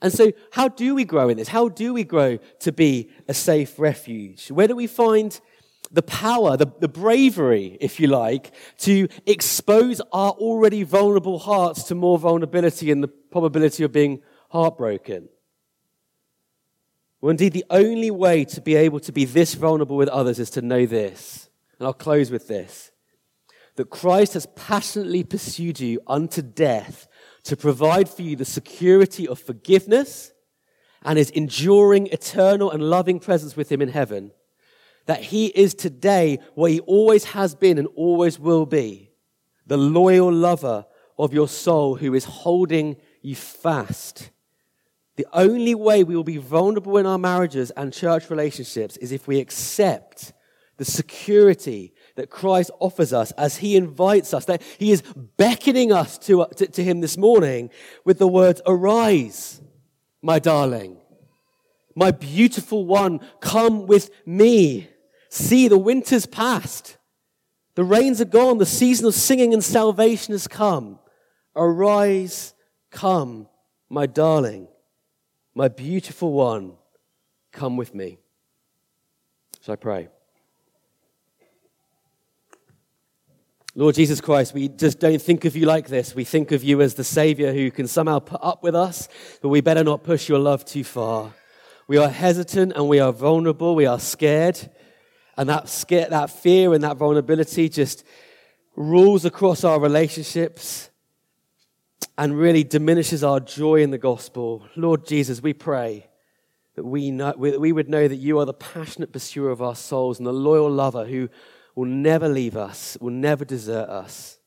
And 0.01 0.13
so, 0.13 0.31
how 0.51 0.69
do 0.69 0.95
we 0.95 1.03
grow 1.03 1.29
in 1.29 1.37
this? 1.37 1.49
How 1.49 1.67
do 1.67 1.93
we 1.93 2.03
grow 2.03 2.37
to 2.59 2.71
be 2.71 3.09
a 3.27 3.33
safe 3.33 3.77
refuge? 3.77 4.47
Where 4.49 4.67
do 4.67 4.75
we 4.75 4.87
find 4.87 5.39
the 5.91 6.01
power, 6.01 6.55
the, 6.55 6.67
the 6.79 6.87
bravery, 6.87 7.77
if 7.81 7.99
you 7.99 8.07
like, 8.07 8.51
to 8.79 9.07
expose 9.25 10.01
our 10.13 10.31
already 10.31 10.83
vulnerable 10.83 11.39
hearts 11.39 11.83
to 11.85 11.95
more 11.95 12.17
vulnerability 12.17 12.91
and 12.91 13.03
the 13.03 13.07
probability 13.07 13.83
of 13.83 13.91
being 13.91 14.21
heartbroken? 14.51 15.27
Well, 17.21 17.31
indeed, 17.31 17.53
the 17.53 17.65
only 17.69 18.11
way 18.11 18.45
to 18.45 18.61
be 18.61 18.75
able 18.75 19.01
to 19.01 19.11
be 19.11 19.25
this 19.25 19.53
vulnerable 19.53 19.97
with 19.97 20.07
others 20.09 20.39
is 20.39 20.49
to 20.51 20.61
know 20.61 20.85
this. 20.85 21.49
And 21.77 21.87
I'll 21.87 21.93
close 21.93 22.31
with 22.31 22.47
this 22.47 22.91
that 23.75 23.89
Christ 23.89 24.33
has 24.33 24.45
passionately 24.57 25.23
pursued 25.23 25.79
you 25.79 26.01
unto 26.05 26.41
death 26.41 27.07
to 27.43 27.55
provide 27.55 28.09
for 28.09 28.21
you 28.21 28.35
the 28.35 28.45
security 28.45 29.27
of 29.27 29.39
forgiveness 29.39 30.31
and 31.03 31.17
his 31.17 31.29
enduring, 31.29 32.07
eternal, 32.07 32.71
and 32.71 32.83
loving 32.83 33.19
presence 33.19 33.55
with 33.55 33.71
him 33.71 33.81
in 33.81 33.89
heaven. 33.89 34.31
That 35.05 35.23
he 35.23 35.47
is 35.47 35.73
today 35.73 36.39
where 36.55 36.71
he 36.71 36.79
always 36.81 37.23
has 37.25 37.55
been 37.55 37.77
and 37.77 37.87
always 37.95 38.39
will 38.39 38.65
be 38.65 39.11
the 39.65 39.77
loyal 39.77 40.31
lover 40.31 40.85
of 41.17 41.33
your 41.33 41.47
soul 41.47 41.95
who 41.95 42.13
is 42.13 42.25
holding 42.25 42.97
you 43.21 43.35
fast 43.35 44.29
the 45.19 45.27
only 45.33 45.75
way 45.75 46.05
we 46.05 46.15
will 46.15 46.23
be 46.23 46.37
vulnerable 46.37 46.97
in 46.97 47.05
our 47.05 47.17
marriages 47.17 47.71
and 47.71 47.91
church 47.91 48.29
relationships 48.29 48.95
is 48.95 49.11
if 49.11 49.27
we 49.27 49.41
accept 49.41 50.31
the 50.77 50.85
security 50.85 51.93
that 52.19 52.29
Christ 52.29 52.69
offers 52.79 53.13
us 53.13 53.31
as 53.31 53.57
he 53.57 53.75
invites 53.75 54.33
us, 54.33 54.45
that 54.45 54.61
he 54.77 54.91
is 54.91 55.01
beckoning 55.37 55.91
us 55.91 56.17
to, 56.19 56.41
uh, 56.41 56.47
to, 56.47 56.67
to 56.67 56.83
him 56.83 57.01
this 57.01 57.17
morning 57.17 57.69
with 58.03 58.19
the 58.19 58.27
words, 58.27 58.61
Arise, 58.65 59.61
my 60.21 60.37
darling, 60.37 60.97
my 61.95 62.11
beautiful 62.11 62.85
one, 62.85 63.19
come 63.39 63.87
with 63.87 64.11
me. 64.25 64.89
See, 65.29 65.67
the 65.67 65.77
winter's 65.77 66.25
past. 66.25 66.97
The 67.75 67.83
rains 67.83 68.19
are 68.19 68.25
gone. 68.25 68.57
The 68.57 68.65
season 68.65 69.05
of 69.05 69.13
singing 69.13 69.53
and 69.53 69.63
salvation 69.63 70.33
has 70.33 70.47
come. 70.47 70.99
Arise, 71.55 72.53
come, 72.91 73.47
my 73.89 74.05
darling. 74.05 74.67
My 75.55 75.67
beautiful 75.67 76.33
one, 76.33 76.73
come 77.51 77.77
with 77.77 77.95
me. 77.95 78.17
So 79.61 79.73
I 79.73 79.75
pray. 79.75 80.09
Lord 83.79 83.95
Jesus 83.95 84.19
Christ, 84.19 84.53
we 84.53 84.67
just 84.67 84.99
don't 84.99 85.21
think 85.21 85.45
of 85.45 85.55
you 85.55 85.65
like 85.65 85.87
this. 85.87 86.13
We 86.13 86.25
think 86.25 86.51
of 86.51 86.65
you 86.65 86.81
as 86.81 86.95
the 86.95 87.03
Savior 87.05 87.53
who 87.53 87.71
can 87.71 87.87
somehow 87.87 88.19
put 88.19 88.41
up 88.43 88.61
with 88.61 88.75
us, 88.75 89.07
but 89.41 89.47
we 89.47 89.61
better 89.61 89.85
not 89.85 90.03
push 90.03 90.27
your 90.27 90.37
love 90.37 90.65
too 90.65 90.83
far. 90.83 91.33
We 91.87 91.95
are 91.95 92.09
hesitant 92.09 92.73
and 92.75 92.89
we 92.89 92.99
are 92.99 93.13
vulnerable. 93.13 93.75
We 93.75 93.85
are 93.85 93.97
scared. 93.97 94.59
And 95.37 95.47
that, 95.47 95.69
scare, 95.69 96.09
that 96.09 96.29
fear 96.29 96.73
and 96.73 96.83
that 96.83 96.97
vulnerability 96.97 97.69
just 97.69 98.03
rules 98.75 99.23
across 99.23 99.63
our 99.63 99.79
relationships 99.79 100.89
and 102.17 102.37
really 102.37 102.65
diminishes 102.65 103.23
our 103.23 103.39
joy 103.39 103.81
in 103.81 103.91
the 103.91 103.97
gospel. 103.97 104.67
Lord 104.75 105.07
Jesus, 105.07 105.41
we 105.41 105.53
pray 105.53 106.05
that 106.75 106.83
we, 106.83 107.11
know, 107.11 107.33
we 107.37 107.71
would 107.71 107.87
know 107.87 108.09
that 108.09 108.17
you 108.17 108.39
are 108.39 108.45
the 108.45 108.53
passionate 108.53 109.13
pursuer 109.13 109.51
of 109.51 109.61
our 109.61 109.73
souls 109.73 110.17
and 110.17 110.27
the 110.27 110.33
loyal 110.33 110.69
lover 110.69 111.05
who 111.05 111.29
will 111.79 111.85
never 111.85 112.27
leave 112.27 112.57
us, 112.57 112.97
will 112.99 113.09
never 113.09 113.45
desert 113.45 113.87
us. 113.87 114.37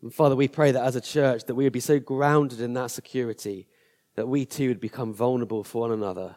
And 0.00 0.14
Father, 0.14 0.36
we 0.36 0.46
pray 0.46 0.70
that 0.70 0.84
as 0.84 0.94
a 0.94 1.00
church 1.00 1.46
that 1.46 1.56
we 1.56 1.64
would 1.64 1.72
be 1.72 1.80
so 1.80 1.98
grounded 1.98 2.60
in 2.60 2.74
that 2.74 2.92
security 2.92 3.66
that 4.14 4.28
we 4.28 4.46
too 4.46 4.68
would 4.68 4.78
become 4.78 5.12
vulnerable 5.12 5.64
for 5.64 5.80
one 5.80 5.90
another 5.90 6.36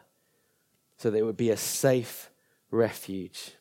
so 0.97 1.11
that 1.11 1.19
it 1.19 1.23
would 1.23 1.37
be 1.37 1.51
a 1.51 1.55
safe 1.57 2.31
refuge. 2.71 3.51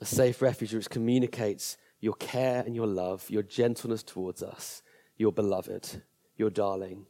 a 0.00 0.04
safe 0.04 0.40
refuge 0.40 0.74
which 0.74 0.88
communicates 0.88 1.76
your 1.98 2.14
care 2.14 2.62
and 2.64 2.76
your 2.76 2.86
love, 2.86 3.28
your 3.30 3.42
gentleness 3.42 4.04
towards 4.04 4.44
us, 4.44 4.80
your 5.16 5.32
beloved, 5.32 6.04
your 6.36 6.50
darling. 6.50 7.04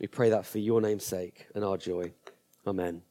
We 0.00 0.06
pray 0.06 0.30
that 0.30 0.46
for 0.46 0.58
your 0.58 0.80
name's 0.80 1.04
sake 1.04 1.48
and 1.54 1.62
our 1.62 1.76
joy. 1.76 2.14
Amen. 2.66 3.02